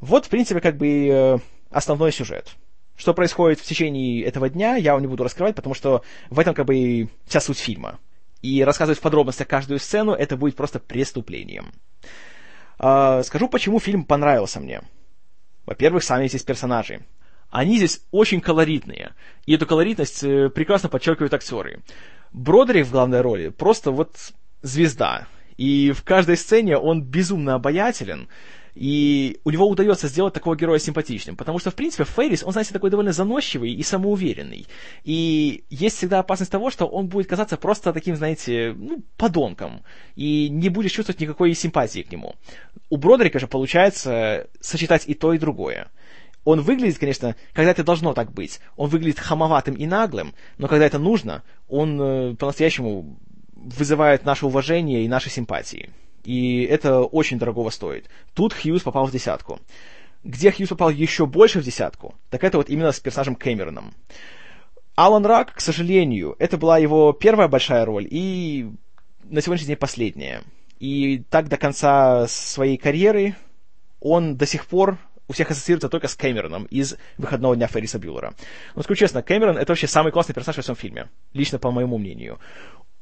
Вот, 0.00 0.26
в 0.26 0.28
принципе, 0.28 0.60
как 0.60 0.76
бы 0.76 1.08
э, 1.08 1.38
основной 1.72 2.12
сюжет. 2.12 2.56
Что 2.96 3.14
происходит 3.14 3.58
в 3.58 3.64
течение 3.64 4.22
этого 4.22 4.48
дня, 4.48 4.76
я 4.76 4.92
вам 4.92 5.02
не 5.02 5.08
буду 5.08 5.24
раскрывать, 5.24 5.56
потому 5.56 5.74
что 5.74 6.02
в 6.30 6.38
этом 6.38 6.54
как 6.54 6.66
бы 6.66 7.08
вся 7.26 7.40
суть 7.40 7.58
фильма. 7.58 7.98
И 8.42 8.62
рассказывать 8.64 8.98
в 8.98 9.02
подробностях 9.02 9.48
каждую 9.48 9.78
сцену, 9.78 10.12
это 10.12 10.36
будет 10.36 10.56
просто 10.56 10.78
преступлением. 10.78 11.72
Э, 12.78 13.22
скажу, 13.24 13.48
почему 13.48 13.78
фильм 13.78 14.04
понравился 14.04 14.60
мне. 14.60 14.82
Во-первых, 15.64 16.02
сами 16.02 16.26
здесь 16.26 16.42
персонажи. 16.42 17.02
Они 17.50 17.76
здесь 17.76 18.00
очень 18.10 18.40
колоритные. 18.40 19.12
И 19.46 19.54
эту 19.54 19.66
колоритность 19.66 20.24
э, 20.24 20.48
прекрасно 20.48 20.88
подчеркивают 20.88 21.34
актеры. 21.34 21.82
Бродерик 22.32 22.86
в 22.86 22.90
главной 22.90 23.20
роли 23.20 23.48
просто 23.48 23.90
вот 23.90 24.32
звезда. 24.62 25.26
И 25.56 25.92
в 25.92 26.02
каждой 26.02 26.36
сцене 26.36 26.76
он 26.78 27.02
безумно 27.02 27.54
обаятелен. 27.54 28.28
И 28.74 29.38
у 29.44 29.50
него 29.50 29.68
удается 29.68 30.08
сделать 30.08 30.34
такого 30.34 30.56
героя 30.56 30.78
симпатичным. 30.78 31.36
Потому 31.36 31.58
что, 31.58 31.70
в 31.70 31.74
принципе, 31.74 32.04
Феррис, 32.04 32.42
он, 32.42 32.52
знаете, 32.52 32.72
такой 32.72 32.90
довольно 32.90 33.12
заносчивый 33.12 33.72
и 33.72 33.82
самоуверенный. 33.82 34.66
И 35.04 35.64
есть 35.68 35.98
всегда 35.98 36.20
опасность 36.20 36.50
того, 36.50 36.70
что 36.70 36.86
он 36.86 37.08
будет 37.08 37.28
казаться 37.28 37.56
просто 37.56 37.92
таким, 37.92 38.16
знаете, 38.16 38.74
ну, 38.76 39.02
подонком. 39.16 39.82
И 40.16 40.48
не 40.48 40.68
будешь 40.68 40.92
чувствовать 40.92 41.20
никакой 41.20 41.54
симпатии 41.54 42.00
к 42.00 42.10
нему. 42.10 42.34
У 42.88 42.96
Бродерика 42.96 43.38
же 43.38 43.46
получается 43.46 44.48
сочетать 44.60 45.04
и 45.06 45.14
то, 45.14 45.32
и 45.32 45.38
другое. 45.38 45.90
Он 46.44 46.60
выглядит, 46.60 46.98
конечно, 46.98 47.36
когда 47.52 47.70
это 47.70 47.84
должно 47.84 48.14
так 48.14 48.32
быть, 48.32 48.60
он 48.76 48.90
выглядит 48.90 49.20
хамоватым 49.20 49.74
и 49.74 49.86
наглым, 49.86 50.34
но 50.58 50.66
когда 50.66 50.86
это 50.86 50.98
нужно, 50.98 51.44
он 51.68 52.00
э, 52.00 52.34
по-настоящему 52.34 53.16
вызывает 53.54 54.24
наше 54.24 54.46
уважение 54.46 55.04
и 55.04 55.08
наши 55.08 55.30
симпатии. 55.30 55.90
И 56.24 56.62
это 56.64 57.02
очень 57.02 57.38
дорогого 57.38 57.70
стоит. 57.70 58.08
Тут 58.34 58.52
Хьюз 58.52 58.82
попал 58.82 59.06
в 59.06 59.12
десятку. 59.12 59.60
Где 60.24 60.52
Хьюз 60.52 60.68
попал 60.68 60.90
еще 60.90 61.26
больше 61.26 61.60
в 61.60 61.64
десятку, 61.64 62.14
так 62.30 62.44
это 62.44 62.58
вот 62.58 62.70
именно 62.70 62.92
с 62.92 63.00
персонажем 63.00 63.34
Кэмероном. 63.34 63.92
Алан 64.94 65.26
Рак, 65.26 65.54
к 65.54 65.60
сожалению, 65.60 66.36
это 66.38 66.58
была 66.58 66.78
его 66.78 67.12
первая 67.12 67.48
большая 67.48 67.84
роль 67.84 68.06
и 68.08 68.70
на 69.24 69.40
сегодняшний 69.40 69.68
день 69.68 69.76
последняя. 69.76 70.42
И 70.78 71.24
так 71.30 71.48
до 71.48 71.56
конца 71.56 72.26
своей 72.28 72.76
карьеры 72.76 73.34
он 74.00 74.36
до 74.36 74.46
сих 74.46 74.66
пор 74.66 74.98
у 75.28 75.32
всех 75.32 75.50
ассоциируется 75.50 75.88
только 75.88 76.08
с 76.08 76.14
Кэмероном 76.14 76.64
из 76.64 76.96
«Выходного 77.16 77.56
дня 77.56 77.68
Ферриса 77.68 77.98
Бьюлера». 77.98 78.34
Но 78.74 78.82
скажу 78.82 78.98
честно, 78.98 79.22
Кэмерон— 79.22 79.56
это 79.58 79.72
вообще 79.72 79.86
самый 79.86 80.12
классный 80.12 80.34
персонаж 80.34 80.56
во 80.58 80.62
всем 80.62 80.76
фильме, 80.76 81.08
лично 81.32 81.58
по 81.58 81.70
моему 81.70 81.98
мнению. 81.98 82.38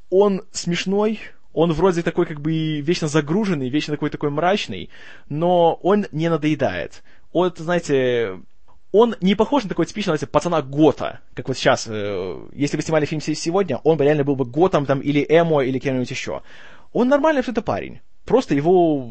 Он 0.09 0.43
смешной, 0.51 1.19
он 1.53 1.73
вроде 1.73 2.01
такой 2.01 2.25
как 2.25 2.41
бы 2.41 2.79
вечно 2.81 3.07
загруженный, 3.07 3.69
вечно 3.69 3.93
такой 3.93 4.09
такой 4.09 4.29
мрачный, 4.29 4.89
но 5.29 5.79
он 5.81 6.05
не 6.11 6.29
надоедает. 6.29 7.03
Он, 7.33 7.51
знаете, 7.55 8.39
он 8.91 9.15
не 9.21 9.35
похож 9.35 9.63
на 9.63 9.69
такого 9.69 9.85
типичного, 9.85 10.17
знаете, 10.17 10.31
пацана 10.31 10.61
Гота, 10.61 11.21
как 11.33 11.47
вот 11.47 11.57
сейчас. 11.57 11.87
Э, 11.87 12.39
если 12.53 12.77
бы 12.77 12.83
снимали 12.83 13.05
фильм 13.05 13.21
сегодня, 13.21 13.77
он 13.83 13.97
бы 13.97 14.03
реально 14.03 14.23
был 14.23 14.35
бы 14.35 14.45
Готом 14.45 14.85
там 14.85 14.99
или 14.99 15.25
Эмо 15.27 15.61
или 15.61 15.79
кем-нибудь 15.79 16.11
еще. 16.11 16.41
Он 16.93 17.07
нормальный 17.07 17.39
абсолютно 17.39 17.63
парень. 17.63 17.99
Просто 18.25 18.53
его 18.53 19.09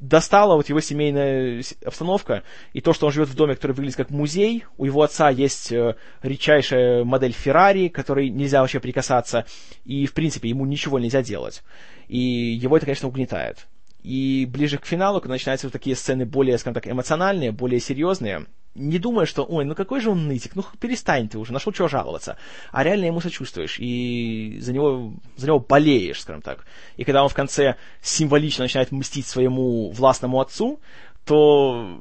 достала 0.00 0.54
вот 0.54 0.68
его 0.68 0.80
семейная 0.80 1.62
обстановка, 1.84 2.42
и 2.72 2.80
то, 2.80 2.92
что 2.92 3.06
он 3.06 3.12
живет 3.12 3.28
в 3.28 3.34
доме, 3.34 3.54
который 3.54 3.72
выглядит 3.72 3.96
как 3.96 4.10
музей. 4.10 4.64
У 4.76 4.84
его 4.84 5.02
отца 5.02 5.28
есть 5.30 5.72
э, 5.72 5.96
редчайшая 6.22 7.04
модель 7.04 7.32
Феррари, 7.32 7.88
которой 7.88 8.30
нельзя 8.30 8.60
вообще 8.60 8.80
прикасаться, 8.80 9.44
и, 9.84 10.06
в 10.06 10.14
принципе, 10.14 10.48
ему 10.48 10.66
ничего 10.66 10.98
нельзя 10.98 11.22
делать. 11.22 11.62
И 12.08 12.18
его 12.18 12.76
это, 12.76 12.86
конечно, 12.86 13.08
угнетает. 13.08 13.66
И 14.02 14.48
ближе 14.50 14.78
к 14.78 14.86
финалу, 14.86 15.20
когда 15.20 15.34
начинаются 15.34 15.66
вот 15.66 15.72
такие 15.72 15.96
сцены 15.96 16.24
более, 16.24 16.56
скажем 16.58 16.74
так, 16.74 16.86
эмоциональные, 16.86 17.52
более 17.52 17.80
серьезные, 17.80 18.46
не 18.74 18.98
думая, 18.98 19.26
что, 19.26 19.44
ой, 19.44 19.64
ну 19.64 19.74
какой 19.74 20.00
же 20.00 20.10
он 20.10 20.28
нытик, 20.28 20.54
ну 20.54 20.64
перестань 20.80 21.28
ты 21.28 21.38
уже, 21.38 21.52
нашел 21.52 21.72
чего 21.72 21.88
жаловаться. 21.88 22.36
А 22.70 22.84
реально 22.84 23.06
ему 23.06 23.20
сочувствуешь, 23.20 23.78
и 23.78 24.58
за 24.60 24.72
него, 24.72 25.14
за 25.36 25.48
него 25.48 25.58
болеешь, 25.58 26.20
скажем 26.20 26.42
так. 26.42 26.64
И 26.96 27.04
когда 27.04 27.22
он 27.22 27.28
в 27.28 27.34
конце 27.34 27.76
символично 28.00 28.64
начинает 28.64 28.92
мстить 28.92 29.26
своему 29.26 29.90
властному 29.90 30.40
отцу, 30.40 30.80
то 31.24 32.00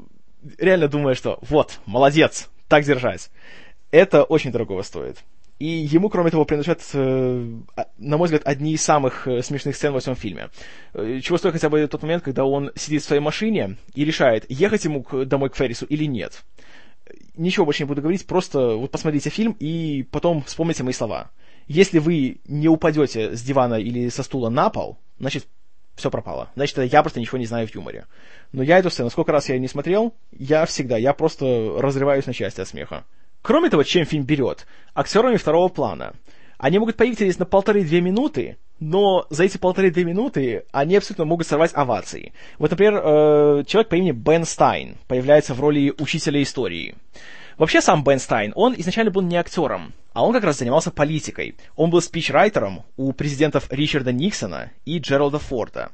реально 0.58 0.88
думаешь, 0.88 1.18
что 1.18 1.40
вот, 1.42 1.80
молодец, 1.86 2.50
так 2.68 2.84
держать. 2.84 3.30
Это 3.92 4.24
очень 4.24 4.52
дорогого 4.52 4.84
стоит. 4.84 5.18
И 5.60 5.66
ему, 5.66 6.10
кроме 6.10 6.30
того, 6.30 6.46
принадлежат, 6.46 6.82
э, 6.94 7.52
а, 7.76 7.88
на 7.98 8.18
мой 8.18 8.26
взгляд, 8.26 8.44
одни 8.46 8.74
из 8.74 8.84
самых 8.84 9.28
э, 9.28 9.42
смешных 9.42 9.76
сцен 9.76 9.92
во 9.92 10.00
всем 10.00 10.16
фильме. 10.16 10.50
Э, 10.94 11.20
чего 11.22 11.38
стоит 11.38 11.54
хотя 11.54 11.70
бы 11.70 11.88
тот 11.88 12.04
момент, 12.04 12.24
когда 12.24 12.46
он 12.46 12.72
сидит 12.76 13.02
в 13.02 13.06
своей 13.06 13.22
машине 13.22 13.78
и 13.96 14.06
решает, 14.06 14.46
ехать 14.50 14.86
ему 14.86 15.04
домой 15.26 15.50
к 15.50 15.56
Феррису 15.56 15.86
или 15.86 16.06
нет. 16.06 16.44
Ничего 17.36 17.66
больше 17.66 17.84
не 17.84 17.88
буду 17.88 18.02
говорить, 18.02 18.28
просто 18.28 18.76
вот 18.76 18.92
посмотрите 18.92 19.30
фильм 19.30 19.56
и 19.60 20.06
потом 20.12 20.44
вспомните 20.44 20.84
мои 20.84 20.94
слова. 20.94 21.32
Если 21.68 21.98
вы 21.98 22.40
не 22.48 22.68
упадете 22.68 23.36
с 23.36 23.42
дивана 23.42 23.76
или 23.76 24.10
со 24.10 24.22
стула 24.24 24.50
на 24.50 24.70
пол, 24.70 24.98
значит, 25.20 25.48
все 25.96 26.12
пропало. 26.12 26.52
Значит, 26.56 26.78
я 26.92 27.02
просто 27.02 27.20
ничего 27.20 27.40
не 27.40 27.48
знаю 27.48 27.68
в 27.68 27.74
юморе. 27.74 28.06
Но 28.52 28.62
я 28.62 28.78
эту 28.78 28.92
сцену, 28.92 29.10
сколько 29.10 29.32
раз 29.32 29.50
я 29.50 29.56
ее 29.56 29.62
не 29.62 29.68
смотрел, 29.68 30.14
я 30.32 30.66
всегда, 30.66 30.98
я 30.98 31.14
просто 31.14 31.76
разрываюсь 31.80 32.28
на 32.28 32.34
части 32.34 32.62
от 32.62 32.68
смеха. 32.68 33.04
Кроме 33.48 33.70
того, 33.70 33.84
чем 33.84 34.04
фильм 34.04 34.26
берет? 34.26 34.68
Актерами 34.94 35.38
второго 35.38 35.70
плана. 35.70 36.16
Они 36.58 36.80
могут 36.80 36.98
появиться 36.98 37.24
здесь 37.24 37.40
на 37.40 37.46
полторы-две 37.46 38.02
минуты, 38.02 38.58
но 38.82 39.26
за 39.30 39.46
эти 39.46 39.58
полторы-две 39.58 40.04
минуты 40.04 40.66
они 40.74 40.98
абсолютно 40.98 41.24
могут 41.24 41.48
сорвать 41.48 41.72
овации. 41.74 42.34
Вот, 42.60 42.72
например, 42.72 42.96
э, 42.96 43.64
человек 43.66 43.88
по 43.88 43.96
имени 43.96 44.12
Бен 44.12 44.44
Стайн 44.44 44.98
появляется 45.08 45.54
в 45.54 45.62
роли 45.62 45.94
учителя 45.98 46.44
истории. 46.44 46.96
Вообще 47.58 47.80
сам 47.80 48.04
Бен 48.04 48.20
Стайн, 48.20 48.52
он 48.54 48.76
изначально 48.78 49.12
был 49.12 49.22
не 49.22 49.38
актером, 49.38 49.94
а 50.12 50.26
он 50.26 50.34
как 50.34 50.44
раз 50.44 50.58
занимался 50.58 50.92
политикой. 50.92 51.56
Он 51.78 51.90
был 51.90 52.02
спичрайтером 52.02 52.84
у 52.98 53.14
президентов 53.14 53.72
Ричарда 53.72 54.12
Никсона 54.12 54.72
и 54.84 55.00
Джералда 55.00 55.40
Форда. 55.40 55.92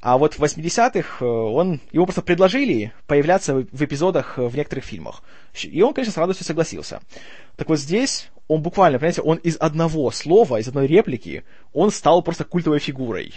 А 0.00 0.16
вот 0.16 0.34
в 0.34 0.42
80-х 0.42 1.24
э, 1.24 1.28
он, 1.28 1.80
его 1.90 2.06
просто 2.06 2.22
предложили 2.22 2.92
появляться 3.06 3.54
в 3.54 3.84
эпизодах 3.84 4.38
э, 4.38 4.46
в 4.46 4.56
некоторых 4.56 4.84
фильмах. 4.84 5.22
И 5.60 5.82
он, 5.82 5.92
конечно, 5.92 6.12
с 6.12 6.16
радостью 6.16 6.46
согласился. 6.46 7.00
Так 7.56 7.68
вот 7.68 7.80
здесь 7.80 8.30
он 8.46 8.62
буквально, 8.62 8.98
понимаете, 8.98 9.22
он 9.22 9.38
из 9.38 9.56
одного 9.56 10.10
слова, 10.12 10.60
из 10.60 10.68
одной 10.68 10.86
реплики, 10.86 11.44
он 11.72 11.90
стал 11.90 12.22
просто 12.22 12.44
культовой 12.44 12.78
фигурой. 12.78 13.34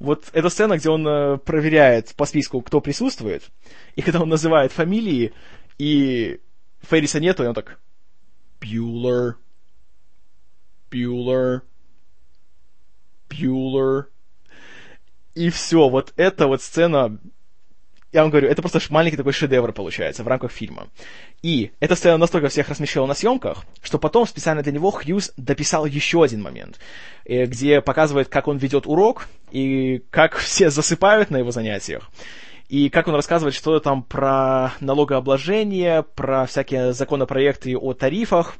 Вот 0.00 0.24
эта 0.32 0.48
сцена, 0.48 0.78
где 0.78 0.90
он 0.90 1.06
э, 1.06 1.38
проверяет 1.38 2.14
по 2.16 2.26
списку, 2.26 2.60
кто 2.60 2.80
присутствует, 2.80 3.50
и 3.94 4.02
когда 4.02 4.20
он 4.20 4.28
называет 4.28 4.72
фамилии, 4.72 5.32
и 5.78 6.40
Ферриса 6.82 7.20
нету, 7.20 7.44
и 7.44 7.46
он 7.46 7.54
так 7.54 7.78
Бьюлер, 8.60 9.36
Бьюлер, 10.90 11.62
Бьюлер, 13.28 14.08
и 15.34 15.50
все, 15.50 15.88
вот 15.88 16.12
эта 16.16 16.46
вот 16.46 16.62
сцена 16.62 17.18
я 18.12 18.22
вам 18.22 18.30
говорю, 18.30 18.48
это 18.48 18.60
просто 18.60 18.80
маленький 18.90 19.16
такой 19.16 19.32
шедевр 19.32 19.72
получается 19.72 20.24
в 20.24 20.28
рамках 20.28 20.50
фильма. 20.50 20.88
И 21.42 21.70
эта 21.78 21.94
сцена 21.94 22.16
настолько 22.16 22.48
всех 22.48 22.68
рассмешила 22.68 23.06
на 23.06 23.14
съемках, 23.14 23.64
что 23.82 23.98
потом 23.98 24.26
специально 24.26 24.62
для 24.62 24.72
него 24.72 24.90
Хьюз 24.90 25.32
дописал 25.36 25.86
еще 25.86 26.24
один 26.24 26.42
момент, 26.42 26.80
э, 27.24 27.46
где 27.46 27.80
показывает, 27.80 28.28
как 28.28 28.48
он 28.48 28.56
ведет 28.56 28.86
урок 28.86 29.28
и 29.52 30.02
как 30.10 30.36
все 30.38 30.70
засыпают 30.70 31.30
на 31.30 31.36
его 31.36 31.52
занятиях. 31.52 32.10
И 32.68 32.88
как 32.88 33.08
он 33.08 33.14
рассказывает 33.14 33.54
что-то 33.54 33.80
там 33.80 34.02
про 34.02 34.72
налогообложение, 34.80 36.02
про 36.02 36.46
всякие 36.46 36.92
законопроекты 36.92 37.76
о 37.76 37.94
тарифах. 37.94 38.56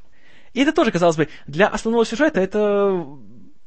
И 0.53 0.61
это 0.61 0.73
тоже, 0.73 0.91
казалось 0.91 1.15
бы, 1.15 1.29
для 1.47 1.67
основного 1.67 2.05
сюжета 2.05 2.41
это 2.41 3.05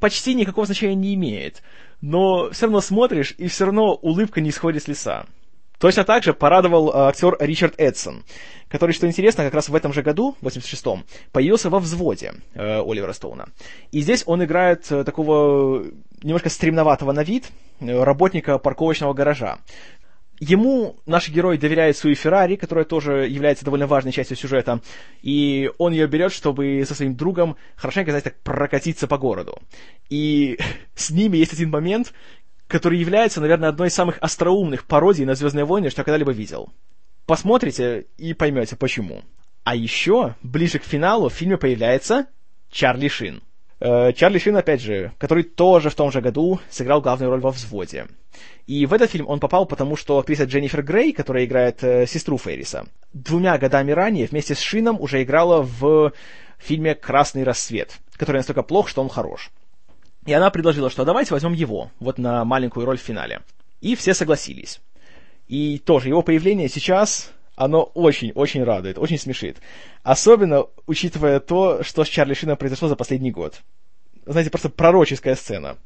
почти 0.05 0.35
никакого 0.35 0.67
значения 0.67 0.95
не 0.95 1.15
имеет. 1.15 1.63
Но 2.03 2.51
все 2.51 2.67
равно 2.67 2.83
смотришь, 2.83 3.35
и 3.39 3.49
все 3.49 3.65
равно 3.65 3.95
улыбка 3.95 4.43
не 4.43 4.51
сходит 4.51 4.83
с 4.83 4.89
лица. 4.89 5.25
Точно 5.79 6.05
так 6.05 6.23
же 6.23 6.35
порадовал 6.35 6.91
э, 6.91 7.09
актер 7.09 7.35
Ричард 7.41 7.75
Эдсон, 7.79 8.23
который, 8.69 8.93
что 8.93 9.07
интересно, 9.07 9.45
как 9.45 9.55
раз 9.55 9.71
в 9.71 9.75
этом 9.75 9.95
же 9.95 10.03
году, 10.03 10.37
в 10.43 10.47
86-м, 10.47 11.05
появился 11.33 11.71
во 11.71 11.79
«Взводе» 11.79 12.35
э, 12.53 12.83
Оливера 12.83 13.15
Стоуна. 13.15 13.49
И 13.93 14.03
здесь 14.03 14.25
он 14.27 14.45
играет 14.45 14.93
э, 14.93 15.05
такого 15.05 15.83
немножко 16.23 16.51
стремноватого 16.51 17.13
на 17.13 17.23
вид 17.23 17.49
э, 17.81 18.03
работника 18.03 18.59
парковочного 18.59 19.15
гаража, 19.15 19.57
Ему 20.41 20.97
наш 21.07 21.29
герой 21.29 21.59
доверяет 21.59 21.97
свою 21.97 22.17
Феррари, 22.17 22.57
которая 22.57 22.85
тоже 22.85 23.29
является 23.29 23.65
довольно 23.65 23.87
важной 23.87 24.13
частью 24.13 24.37
сюжета, 24.37 24.81
и 25.23 25.71
он 25.79 25.93
ее 25.93 26.07
берет, 26.07 26.33
чтобы 26.33 26.85
со 26.87 26.95
своим 26.95 27.15
другом 27.15 27.57
хорошенько, 27.77 28.11
знаете, 28.11 28.31
так 28.31 28.41
прокатиться 28.41 29.07
по 29.07 29.17
городу. 29.17 29.59
И 30.11 30.59
с 30.95 31.11
ними 31.11 31.37
есть 31.37 31.53
один 31.53 31.71
момент, 31.71 32.13
который 32.67 32.99
является, 32.99 33.41
наверное, 33.41 33.69
одной 33.69 33.89
из 33.89 33.95
самых 33.95 34.19
остроумных 34.21 34.85
пародий 34.87 35.25
на 35.25 35.35
«Звездные 35.35 35.65
войны», 35.65 35.91
что 35.91 36.01
я 36.01 36.05
когда-либо 36.05 36.33
видел. 36.33 36.73
Посмотрите 37.27 38.07
и 38.19 38.35
поймете, 38.35 38.77
почему. 38.77 39.23
А 39.63 39.77
еще, 39.77 40.35
ближе 40.43 40.79
к 40.79 40.85
финалу, 40.85 41.29
в 41.29 41.33
фильме 41.33 41.57
появляется 41.57 42.27
Чарли 42.71 43.09
Шин. 43.09 43.43
Э, 43.85 44.15
Чарли 44.15 44.39
Шин, 44.39 44.57
опять 44.57 44.81
же, 44.81 45.13
который 45.19 45.43
тоже 45.45 45.91
в 45.91 45.95
том 45.95 46.11
же 46.11 46.23
году 46.23 46.59
сыграл 46.71 47.03
главную 47.03 47.31
роль 47.31 47.41
во 47.41 47.51
«Взводе». 47.51 48.07
И 48.67 48.87
в 48.87 48.95
этот 48.95 49.11
фильм 49.11 49.29
он 49.29 49.41
попал, 49.41 49.67
потому 49.67 49.95
что 49.95 50.19
актриса 50.19 50.45
Дженнифер 50.45 50.83
Грей, 50.83 51.13
которая 51.13 51.45
играет 51.45 51.85
э, 51.85 52.07
сестру 52.07 52.39
Ферриса, 52.39 52.87
двумя 53.13 53.59
годами 53.59 53.93
ранее 53.93 54.27
вместе 54.27 54.55
с 54.55 54.59
Шином 54.59 54.99
уже 54.99 55.23
играла 55.23 55.61
в 55.61 56.13
фильме 56.57 56.95
«Красный 56.95 57.45
рассвет», 57.45 57.99
который 58.17 58.39
настолько 58.39 58.63
плох, 58.63 58.89
что 58.89 59.03
он 59.03 59.11
хорош. 59.11 59.51
И 60.25 60.33
она 60.33 60.49
предложила, 60.49 60.89
что 60.89 61.05
давайте 61.05 61.35
возьмем 61.35 61.53
его, 61.53 61.91
вот 62.01 62.17
на 62.17 62.43
маленькую 62.47 62.87
роль 62.87 62.97
в 62.97 63.03
финале. 63.03 63.43
И 63.83 63.97
все 63.97 64.15
согласились. 64.15 64.81
И 65.47 65.77
тоже 65.77 66.09
его 66.09 66.23
появление 66.23 66.71
сейчас, 66.71 67.33
оно 67.55 67.83
очень-очень 67.83 68.65
радует, 68.65 68.99
очень 68.99 69.19
смешит. 69.19 69.59
Особенно 70.03 70.69
учитывая 70.87 71.39
то, 71.39 71.83
что 71.83 72.03
с 72.03 72.09
Чарли 72.09 72.33
Шином 72.33 72.57
произошло 72.57 72.89
за 72.89 72.97
последний 72.97 73.31
год. 73.31 73.61
Знаете, 74.27 74.51
просто 74.51 74.71
пророческая 74.71 75.35
сцена. 75.35 75.77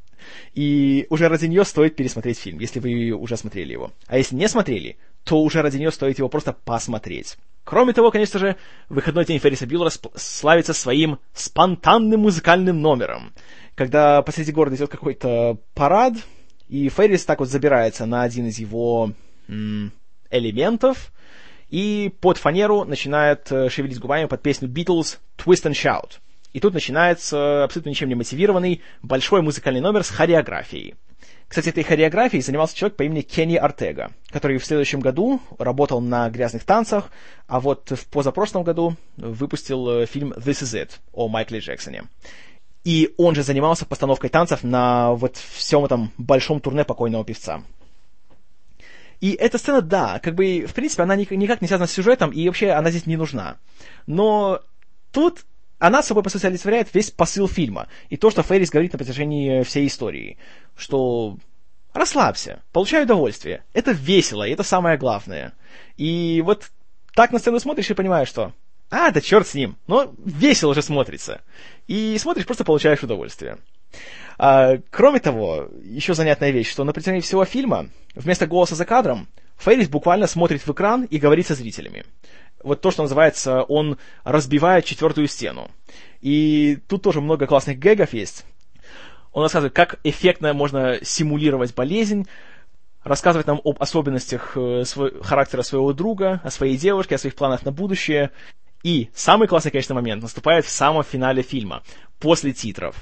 И 0.54 1.06
уже 1.10 1.28
ради 1.28 1.46
нее 1.46 1.64
стоит 1.64 1.96
пересмотреть 1.96 2.38
фильм, 2.38 2.58
если 2.58 2.80
вы 2.80 3.12
уже 3.12 3.36
смотрели 3.36 3.72
его. 3.72 3.92
А 4.06 4.18
если 4.18 4.34
не 4.34 4.48
смотрели, 4.48 4.96
то 5.24 5.40
уже 5.42 5.62
ради 5.62 5.76
нее 5.76 5.90
стоит 5.90 6.18
его 6.18 6.28
просто 6.28 6.52
посмотреть. 6.52 7.36
Кроме 7.64 7.92
того, 7.92 8.10
конечно 8.10 8.38
же, 8.38 8.56
выходной 8.88 9.24
день 9.26 9.38
Ферриса 9.38 9.66
Бьюлера 9.66 9.90
славится 10.14 10.72
своим 10.72 11.18
спонтанным 11.34 12.20
музыкальным 12.20 12.80
номером. 12.80 13.32
Когда 13.74 14.22
посреди 14.22 14.52
города 14.52 14.76
идет 14.76 14.90
какой-то 14.90 15.58
парад, 15.74 16.14
и 16.68 16.88
Феррис 16.88 17.24
так 17.24 17.40
вот 17.40 17.48
забирается 17.48 18.06
на 18.06 18.22
один 18.22 18.46
из 18.46 18.58
его 18.58 19.12
м- 19.48 19.92
элементов, 20.30 21.12
и 21.68 22.12
под 22.20 22.38
фанеру 22.38 22.84
начинает 22.84 23.52
э, 23.52 23.68
шевелить 23.68 24.00
губами 24.00 24.24
под 24.24 24.42
песню 24.42 24.68
Beatles 24.68 25.18
«Twist 25.36 25.70
and 25.70 25.72
Shout». 25.72 26.20
И 26.58 26.60
тут 26.60 26.74
начинается 26.74 27.62
абсолютно 27.62 27.90
ничем 27.90 28.08
не 28.08 28.16
мотивированный 28.16 28.82
большой 29.00 29.42
музыкальный 29.42 29.80
номер 29.80 30.02
с 30.02 30.10
хореографией. 30.10 30.96
Кстати, 31.46 31.68
этой 31.68 31.84
хореографией 31.84 32.42
занимался 32.42 32.76
человек 32.76 32.96
по 32.96 33.04
имени 33.04 33.20
Кенни 33.20 33.54
Артега, 33.54 34.10
который 34.30 34.58
в 34.58 34.64
следующем 34.66 34.98
году 34.98 35.40
работал 35.60 36.00
на 36.00 36.28
«Грязных 36.30 36.64
танцах», 36.64 37.12
а 37.46 37.60
вот 37.60 37.92
в 37.92 38.08
позапрошлом 38.08 38.64
году 38.64 38.96
выпустил 39.16 39.88
э, 39.88 40.06
фильм 40.06 40.32
«This 40.32 40.64
is 40.64 40.74
it» 40.74 40.90
о 41.12 41.28
Майкле 41.28 41.60
Джексоне. 41.60 42.06
И 42.82 43.14
он 43.18 43.36
же 43.36 43.44
занимался 43.44 43.86
постановкой 43.86 44.28
танцев 44.28 44.64
на 44.64 45.12
вот 45.12 45.36
всем 45.36 45.84
этом 45.84 46.10
большом 46.18 46.58
турне 46.58 46.84
покойного 46.84 47.24
певца. 47.24 47.62
И 49.20 49.30
эта 49.30 49.58
сцена, 49.58 49.80
да, 49.80 50.18
как 50.18 50.34
бы, 50.34 50.66
в 50.66 50.74
принципе, 50.74 51.04
она 51.04 51.14
никак 51.14 51.62
не 51.62 51.68
связана 51.68 51.86
с 51.86 51.92
сюжетом, 51.92 52.32
и 52.32 52.44
вообще 52.48 52.70
она 52.70 52.90
здесь 52.90 53.06
не 53.06 53.16
нужна. 53.16 53.58
Но 54.08 54.60
тут 55.12 55.44
она 55.78 56.02
собой, 56.02 56.22
по 56.22 56.30
сути, 56.30 56.46
олицетворяет 56.46 56.92
весь 56.92 57.10
посыл 57.10 57.48
фильма. 57.48 57.88
И 58.08 58.16
то, 58.16 58.30
что 58.30 58.42
Феррис 58.42 58.70
говорит 58.70 58.92
на 58.92 58.98
протяжении 58.98 59.62
всей 59.62 59.86
истории. 59.86 60.36
Что 60.76 61.36
расслабься, 61.92 62.62
получай 62.72 63.04
удовольствие. 63.04 63.64
Это 63.72 63.92
весело, 63.92 64.46
и 64.46 64.52
это 64.52 64.62
самое 64.62 64.98
главное. 64.98 65.52
И 65.96 66.42
вот 66.44 66.70
так 67.14 67.32
на 67.32 67.38
сцену 67.38 67.58
смотришь 67.60 67.90
и 67.90 67.94
понимаешь, 67.94 68.28
что 68.28 68.52
а, 68.90 69.10
да 69.10 69.20
черт 69.20 69.46
с 69.46 69.54
ним, 69.54 69.76
но 69.86 70.12
весело 70.24 70.74
же 70.74 70.82
смотрится. 70.82 71.42
И 71.86 72.16
смотришь, 72.18 72.46
просто 72.46 72.64
получаешь 72.64 73.02
удовольствие. 73.02 73.58
А, 74.38 74.78
кроме 74.90 75.20
того, 75.20 75.68
еще 75.82 76.14
занятная 76.14 76.50
вещь, 76.50 76.70
что 76.70 76.84
на 76.84 76.92
протяжении 76.92 77.20
всего 77.20 77.44
фильма 77.44 77.90
вместо 78.14 78.46
голоса 78.46 78.74
за 78.74 78.84
кадром 78.84 79.28
Феррис 79.58 79.88
буквально 79.88 80.26
смотрит 80.26 80.66
в 80.66 80.72
экран 80.72 81.04
и 81.04 81.18
говорит 81.18 81.46
со 81.46 81.54
зрителями 81.54 82.04
вот 82.62 82.80
то, 82.80 82.90
что 82.90 83.02
называется, 83.02 83.62
он 83.62 83.98
разбивает 84.24 84.84
четвертую 84.84 85.28
стену. 85.28 85.70
И 86.20 86.78
тут 86.88 87.02
тоже 87.02 87.20
много 87.20 87.46
классных 87.46 87.78
гэгов 87.78 88.12
есть. 88.12 88.44
Он 89.32 89.42
рассказывает, 89.42 89.74
как 89.74 90.00
эффектно 90.04 90.52
можно 90.54 90.98
симулировать 91.02 91.74
болезнь, 91.74 92.26
рассказывает 93.04 93.46
нам 93.46 93.60
об 93.64 93.80
особенностях 93.80 94.56
э, 94.56 94.84
свой, 94.84 95.22
характера 95.22 95.62
своего 95.62 95.92
друга, 95.92 96.40
о 96.44 96.50
своей 96.50 96.76
девушке, 96.76 97.14
о 97.14 97.18
своих 97.18 97.34
планах 97.34 97.64
на 97.64 97.72
будущее. 97.72 98.30
И 98.82 99.10
самый 99.14 99.48
классный, 99.48 99.70
конечно, 99.70 99.94
момент 99.94 100.22
наступает 100.22 100.64
в 100.64 100.70
самом 100.70 101.04
финале 101.04 101.42
фильма, 101.42 101.82
после 102.18 102.52
титров. 102.52 102.96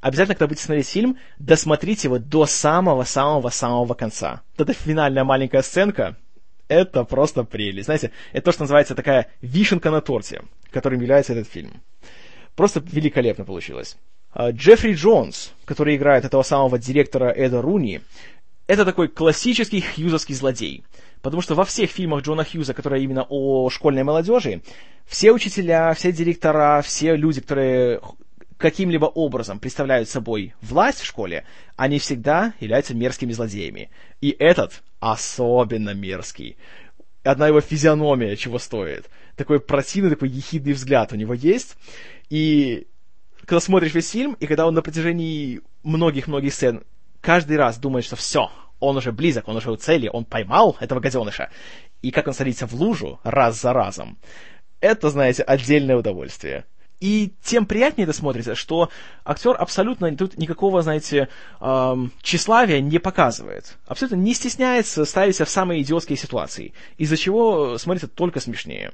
Обязательно, 0.00 0.34
когда 0.34 0.46
будете 0.46 0.64
смотреть 0.64 0.88
фильм, 0.88 1.18
досмотрите 1.38 2.08
его 2.08 2.18
до 2.18 2.46
самого-самого-самого 2.46 3.94
конца. 3.94 4.42
Вот 4.56 4.68
эта 4.68 4.78
финальная 4.78 5.24
маленькая 5.24 5.62
сценка, 5.62 6.16
это 6.68 7.04
просто 7.04 7.44
прелесть. 7.44 7.86
Знаете, 7.86 8.10
это 8.32 8.46
то, 8.46 8.52
что 8.52 8.62
называется 8.62 8.94
такая 8.94 9.28
вишенка 9.40 9.90
на 9.90 10.00
торте, 10.00 10.42
которым 10.70 11.00
является 11.00 11.32
этот 11.32 11.48
фильм. 11.48 11.82
Просто 12.54 12.80
великолепно 12.80 13.44
получилось. 13.44 13.96
А, 14.32 14.50
Джеффри 14.50 14.94
Джонс, 14.94 15.52
который 15.64 15.96
играет 15.96 16.24
этого 16.24 16.42
самого 16.42 16.78
директора 16.78 17.30
Эда 17.30 17.62
Руни, 17.62 18.00
это 18.66 18.84
такой 18.84 19.08
классический 19.08 19.80
хьюзовский 19.80 20.34
злодей. 20.34 20.84
Потому 21.22 21.42
что 21.42 21.54
во 21.54 21.64
всех 21.64 21.90
фильмах 21.90 22.22
Джона 22.22 22.44
Хьюза, 22.44 22.74
которые 22.74 23.04
именно 23.04 23.26
о 23.28 23.70
школьной 23.70 24.02
молодежи, 24.02 24.62
все 25.06 25.32
учителя, 25.32 25.92
все 25.94 26.12
директора, 26.12 26.82
все 26.82 27.16
люди, 27.16 27.40
которые 27.40 28.00
каким-либо 28.56 29.06
образом 29.06 29.58
представляют 29.58 30.08
собой 30.08 30.54
власть 30.62 31.00
в 31.00 31.04
школе, 31.04 31.44
они 31.76 31.98
всегда 31.98 32.54
являются 32.60 32.94
мерзкими 32.94 33.32
злодеями. 33.32 33.90
И 34.20 34.30
этот 34.38 34.82
особенно 35.00 35.94
мерзкий. 35.94 36.56
Одна 37.22 37.48
его 37.48 37.60
физиономия 37.60 38.36
чего 38.36 38.58
стоит. 38.58 39.10
Такой 39.36 39.60
противный, 39.60 40.10
такой 40.10 40.28
ехидный 40.28 40.72
взгляд 40.72 41.12
у 41.12 41.16
него 41.16 41.34
есть. 41.34 41.76
И 42.30 42.86
когда 43.44 43.60
смотришь 43.60 43.94
весь 43.94 44.10
фильм, 44.10 44.36
и 44.40 44.46
когда 44.46 44.66
он 44.66 44.74
на 44.74 44.82
протяжении 44.82 45.60
многих-многих 45.82 46.52
сцен 46.52 46.84
каждый 47.20 47.56
раз 47.56 47.78
думает, 47.78 48.04
что 48.04 48.16
все, 48.16 48.50
он 48.80 48.96
уже 48.96 49.12
близок, 49.12 49.48
он 49.48 49.56
уже 49.56 49.70
у 49.70 49.76
цели, 49.76 50.08
он 50.12 50.24
поймал 50.24 50.76
этого 50.80 51.00
гаденыша, 51.00 51.50
и 52.02 52.10
как 52.10 52.26
он 52.26 52.34
садится 52.34 52.66
в 52.66 52.74
лужу 52.74 53.20
раз 53.24 53.60
за 53.60 53.72
разом, 53.72 54.18
это, 54.80 55.10
знаете, 55.10 55.42
отдельное 55.42 55.96
удовольствие. 55.96 56.64
И 57.00 57.32
тем 57.42 57.66
приятнее 57.66 58.04
это 58.04 58.14
смотрится, 58.14 58.54
что 58.54 58.90
актер 59.24 59.54
абсолютно 59.58 60.16
тут 60.16 60.38
никакого, 60.38 60.82
знаете, 60.82 61.28
эм, 61.60 62.12
тщеславия 62.22 62.80
не 62.80 62.98
показывает. 62.98 63.76
Абсолютно 63.86 64.16
не 64.16 64.32
стесняется 64.32 65.04
ставить 65.04 65.36
себя 65.36 65.44
в 65.44 65.50
самые 65.50 65.82
идиотские 65.82 66.16
ситуации, 66.16 66.72
из-за 66.96 67.16
чего 67.16 67.76
смотрится 67.76 68.08
только 68.08 68.40
смешнее. 68.40 68.92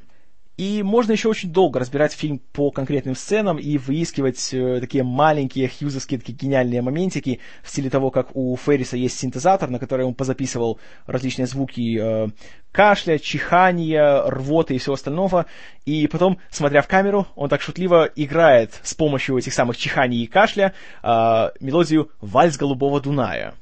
И 0.59 0.83
можно 0.83 1.13
еще 1.13 1.29
очень 1.29 1.51
долго 1.51 1.81
разбирать 1.81 2.13
фильм 2.13 2.39
по 2.53 2.71
конкретным 2.71 3.15
сценам 3.15 3.59
и 3.59 3.79
выискивать 3.79 4.53
э, 4.53 4.81
такие 4.81 5.03
маленькие 5.03 5.69
хьюзовские 5.69 6.21
такие 6.21 6.37
гениальные 6.37 6.83
моментики 6.83 7.41
в 7.63 7.71
стиле 7.71 7.89
того, 7.89 8.11
как 8.11 8.37
у 8.37 8.55
Ферриса 8.57 8.99
есть 8.99 9.19
синтезатор, 9.19 9.71
на 9.71 9.79
который 9.79 10.05
он 10.05 10.15
позаписывал 10.15 10.79
различные 11.07 11.47
звуки 11.47 11.99
э, 11.99 12.29
кашля, 12.71 13.19
чихания, 13.19 14.23
рвоты 14.25 14.75
и 14.75 14.79
всего 14.79 14.95
остального. 14.95 15.47
И 15.87 16.07
потом, 16.07 16.39
смотря 16.51 16.83
в 16.83 16.87
камеру, 16.87 17.27
он 17.35 17.49
так 17.49 17.63
шутливо 17.63 18.11
играет 18.15 18.79
с 18.83 18.93
помощью 18.93 19.39
этих 19.39 19.55
самых 19.55 19.79
чиханий 19.79 20.23
и 20.23 20.27
кашля 20.27 20.75
э, 21.03 21.49
мелодию 21.61 22.11
«Вальс 22.21 22.59
голубого 22.59 23.01
Дуная». 23.01 23.55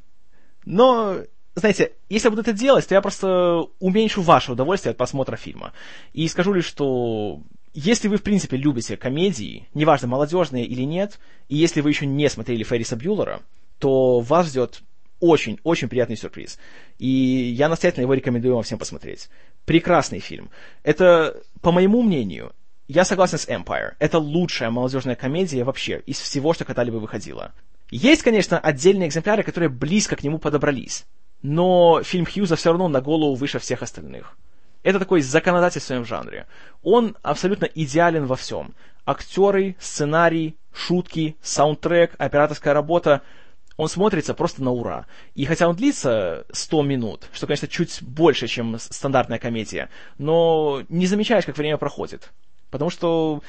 Но 0.65 1.19
знаете, 1.61 1.93
если 2.09 2.27
я 2.27 2.31
буду 2.31 2.43
это 2.43 2.53
делать, 2.53 2.87
то 2.87 2.95
я 2.95 3.01
просто 3.01 3.67
уменьшу 3.79 4.23
ваше 4.23 4.53
удовольствие 4.53 4.91
от 4.91 4.97
просмотра 4.97 5.37
фильма. 5.37 5.73
И 6.13 6.27
скажу 6.29 6.53
лишь, 6.53 6.67
что 6.67 7.41
если 7.73 8.09
вы, 8.09 8.17
в 8.17 8.23
принципе, 8.23 8.57
любите 8.57 8.97
комедии, 8.97 9.69
неважно, 9.75 10.09
молодежные 10.09 10.65
или 10.65 10.83
нет, 10.83 11.21
и 11.49 11.57
если 11.57 11.81
вы 11.81 11.91
еще 11.91 12.07
не 12.07 12.29
смотрели 12.29 12.65
Ферриса 12.65 12.97
Бьюлера, 12.97 13.43
то 13.79 14.21
вас 14.21 14.49
ждет 14.49 14.83
очень-очень 15.21 15.89
приятный 15.89 16.17
сюрприз. 16.17 16.59
И 16.99 17.07
я 17.07 17.69
настоятельно 17.69 18.03
его 18.03 18.15
рекомендую 18.15 18.55
вам 18.55 18.65
всем 18.65 18.79
посмотреть. 18.79 19.29
Прекрасный 19.67 20.19
фильм. 20.19 20.51
Это, 20.83 21.41
по 21.61 21.71
моему 21.73 22.03
мнению, 22.03 22.53
я 22.89 23.05
согласен 23.05 23.39
с 23.39 23.47
Empire. 23.47 23.93
Это 23.99 24.19
лучшая 24.19 24.71
молодежная 24.71 25.15
комедия 25.15 25.63
вообще 25.63 26.03
из 26.07 26.19
всего, 26.19 26.55
что 26.55 26.65
когда-либо 26.65 26.97
выходило. 26.97 27.53
Есть, 27.91 28.23
конечно, 28.23 28.59
отдельные 28.59 29.09
экземпляры, 29.09 29.43
которые 29.43 29.69
близко 29.69 30.17
к 30.17 30.25
нему 30.25 30.39
подобрались. 30.39 31.07
Но 31.43 32.03
фильм 32.03 32.27
Хьюза 32.27 32.57
все 32.57 32.71
равно 32.71 32.89
на 32.89 33.01
голову 33.01 33.35
выше 33.35 33.59
всех 33.59 33.83
остальных. 33.83 34.37
Это 34.83 34.99
такой 34.99 35.21
законодатель 35.21 35.81
в 35.81 35.85
своем 35.85 36.05
жанре. 36.05 36.47
Он 36.83 37.17
абсолютно 37.23 37.67
идеален 37.67 38.27
во 38.27 38.37
всем. 38.37 38.75
Актеры, 39.05 39.77
сценарий, 39.79 40.57
шутки, 40.73 41.37
саундтрек, 41.43 42.15
операторская 42.19 42.73
работа. 42.73 43.23
Он 43.77 43.89
смотрится 43.89 44.35
просто 44.35 44.63
на 44.63 44.71
ура. 44.71 45.07
И 45.35 45.45
хотя 45.45 45.69
он 45.69 45.77
длится 45.77 46.47
100 46.53 46.83
минут, 46.83 47.29
что, 47.33 47.47
конечно, 47.47 47.69
чуть 47.69 48.03
больше, 48.03 48.47
чем 48.47 48.79
стандартная 48.79 49.39
комедия, 49.39 49.89
но 50.19 50.83
не 50.89 51.07
замечаешь, 51.07 51.47
как 51.47 51.57
время 51.57 51.79
проходит. 51.79 52.31
Потому 52.71 52.91
что 52.91 53.43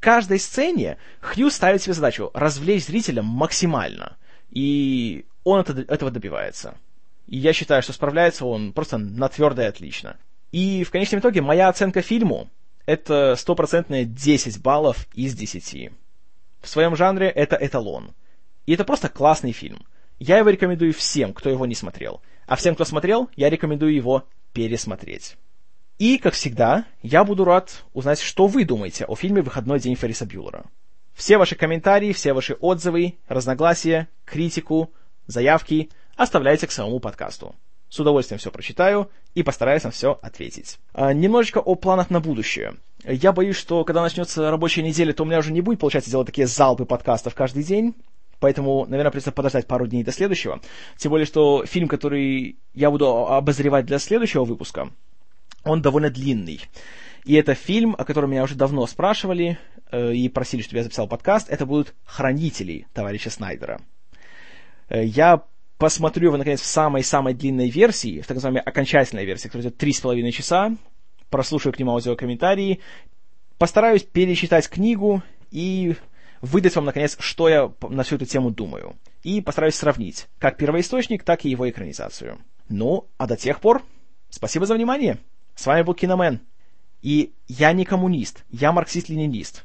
каждой 0.00 0.38
сцене 0.38 0.98
Хью 1.20 1.50
ставит 1.50 1.82
себе 1.82 1.94
задачу 1.94 2.30
развлечь 2.34 2.86
зрителя 2.86 3.22
максимально. 3.22 4.16
И 4.50 5.24
он 5.44 5.60
это, 5.60 5.72
этого 5.92 6.10
добивается. 6.10 6.76
И 7.26 7.38
я 7.38 7.52
считаю, 7.52 7.82
что 7.82 7.92
справляется 7.92 8.44
он 8.44 8.72
просто 8.72 8.98
на 8.98 9.28
твердое 9.28 9.68
отлично. 9.68 10.16
И 10.50 10.84
в 10.84 10.90
конечном 10.90 11.20
итоге 11.20 11.40
моя 11.40 11.68
оценка 11.68 12.02
фильму— 12.02 12.50
это 12.86 13.36
стопроцентные 13.36 14.04
10 14.04 14.60
баллов 14.60 15.06
из 15.14 15.34
10. 15.34 15.90
В 16.60 16.68
своем 16.68 16.94
жанре 16.94 17.28
это 17.28 17.56
эталон. 17.56 18.12
И 18.66 18.74
это 18.74 18.84
просто 18.84 19.08
классный 19.08 19.52
фильм. 19.52 19.86
Я 20.18 20.38
его 20.38 20.50
рекомендую 20.50 20.92
всем, 20.92 21.32
кто 21.32 21.50
его 21.50 21.66
не 21.66 21.74
смотрел. 21.74 22.20
А 22.46 22.56
всем, 22.56 22.74
кто 22.74 22.84
смотрел, 22.84 23.28
я 23.34 23.50
рекомендую 23.50 23.94
его 23.94 24.24
пересмотреть. 24.52 25.36
И, 25.98 26.18
как 26.18 26.34
всегда, 26.34 26.84
я 27.02 27.24
буду 27.24 27.44
рад 27.44 27.84
узнать, 27.92 28.20
что 28.20 28.46
вы 28.46 28.64
думаете 28.64 29.04
о 29.04 29.14
фильме 29.14 29.42
«Выходной 29.42 29.80
день 29.80 29.94
Ферриса 29.94 30.26
Бьюлера». 30.26 30.64
Все 31.14 31.38
ваши 31.38 31.54
комментарии, 31.54 32.12
все 32.12 32.32
ваши 32.32 32.54
отзывы, 32.54 33.18
разногласия, 33.28 34.08
критику, 34.24 34.92
заявки 35.26 35.90
оставляйте 36.16 36.66
к 36.66 36.72
самому 36.72 37.00
подкасту. 37.00 37.54
С 37.88 38.00
удовольствием 38.00 38.38
все 38.38 38.50
прочитаю 38.50 39.10
и 39.34 39.42
постараюсь 39.42 39.84
на 39.84 39.90
все 39.90 40.18
ответить. 40.22 40.78
А, 40.94 41.12
немножечко 41.12 41.58
о 41.58 41.74
планах 41.74 42.08
на 42.08 42.20
будущее. 42.20 42.76
Я 43.04 43.32
боюсь, 43.32 43.56
что 43.56 43.84
когда 43.84 44.00
начнется 44.00 44.50
рабочая 44.50 44.82
неделя, 44.82 45.12
то 45.12 45.24
у 45.24 45.26
меня 45.26 45.38
уже 45.38 45.52
не 45.52 45.60
будет 45.60 45.80
получаться 45.80 46.10
делать 46.10 46.26
такие 46.26 46.46
залпы 46.46 46.86
подкастов 46.86 47.34
каждый 47.34 47.64
день. 47.64 47.94
Поэтому, 48.40 48.86
наверное, 48.86 49.10
придется 49.10 49.30
подождать 49.30 49.66
пару 49.66 49.86
дней 49.86 50.02
до 50.02 50.10
следующего. 50.10 50.60
Тем 50.96 51.10
более, 51.10 51.26
что 51.26 51.64
фильм, 51.66 51.86
который 51.86 52.56
я 52.74 52.90
буду 52.90 53.06
обозревать 53.08 53.86
для 53.86 53.98
следующего 53.98 54.44
выпуска, 54.44 54.90
он 55.62 55.82
довольно 55.82 56.10
длинный. 56.10 56.60
И 57.24 57.34
это 57.34 57.54
фильм, 57.54 57.94
о 57.96 58.04
котором 58.04 58.30
меня 58.30 58.42
уже 58.42 58.56
давно 58.56 58.86
спрашивали 58.86 59.58
э, 59.92 60.12
и 60.12 60.28
просили, 60.28 60.62
чтобы 60.62 60.78
я 60.78 60.82
записал 60.82 61.06
подкаст. 61.06 61.48
Это 61.50 61.66
будут 61.66 61.94
«Хранители» 62.04 62.86
товарища 62.92 63.30
Снайдера. 63.30 63.80
Э, 64.88 65.04
я 65.04 65.44
посмотрю 65.82 66.28
его, 66.28 66.36
наконец, 66.36 66.60
в 66.60 66.66
самой-самой 66.66 67.34
длинной 67.34 67.68
версии, 67.68 68.20
в 68.20 68.26
так 68.28 68.36
называемой 68.36 68.62
окончательной 68.62 69.24
версии, 69.24 69.48
которая 69.48 69.66
идет 69.66 69.78
три 69.78 69.92
с 69.92 69.98
половиной 69.98 70.30
часа, 70.30 70.76
прослушаю 71.28 71.72
к 71.72 71.78
нему 71.80 71.90
аудиокомментарии, 71.90 72.78
постараюсь 73.58 74.04
перечитать 74.04 74.68
книгу 74.68 75.24
и 75.50 75.96
выдать 76.40 76.76
вам, 76.76 76.84
наконец, 76.84 77.16
что 77.18 77.48
я 77.48 77.72
на 77.80 78.04
всю 78.04 78.14
эту 78.14 78.26
тему 78.26 78.52
думаю. 78.52 78.94
И 79.24 79.40
постараюсь 79.40 79.74
сравнить 79.74 80.28
как 80.38 80.56
первоисточник, 80.56 81.24
так 81.24 81.44
и 81.44 81.50
его 81.50 81.68
экранизацию. 81.68 82.38
Ну, 82.68 83.08
а 83.18 83.26
до 83.26 83.36
тех 83.36 83.58
пор, 83.58 83.82
спасибо 84.30 84.66
за 84.66 84.74
внимание. 84.74 85.18
С 85.56 85.66
вами 85.66 85.82
был 85.82 85.94
Киномен. 85.94 86.42
И 87.00 87.32
я 87.48 87.72
не 87.72 87.84
коммунист, 87.84 88.44
я 88.50 88.70
марксист-ленинист. 88.70 89.64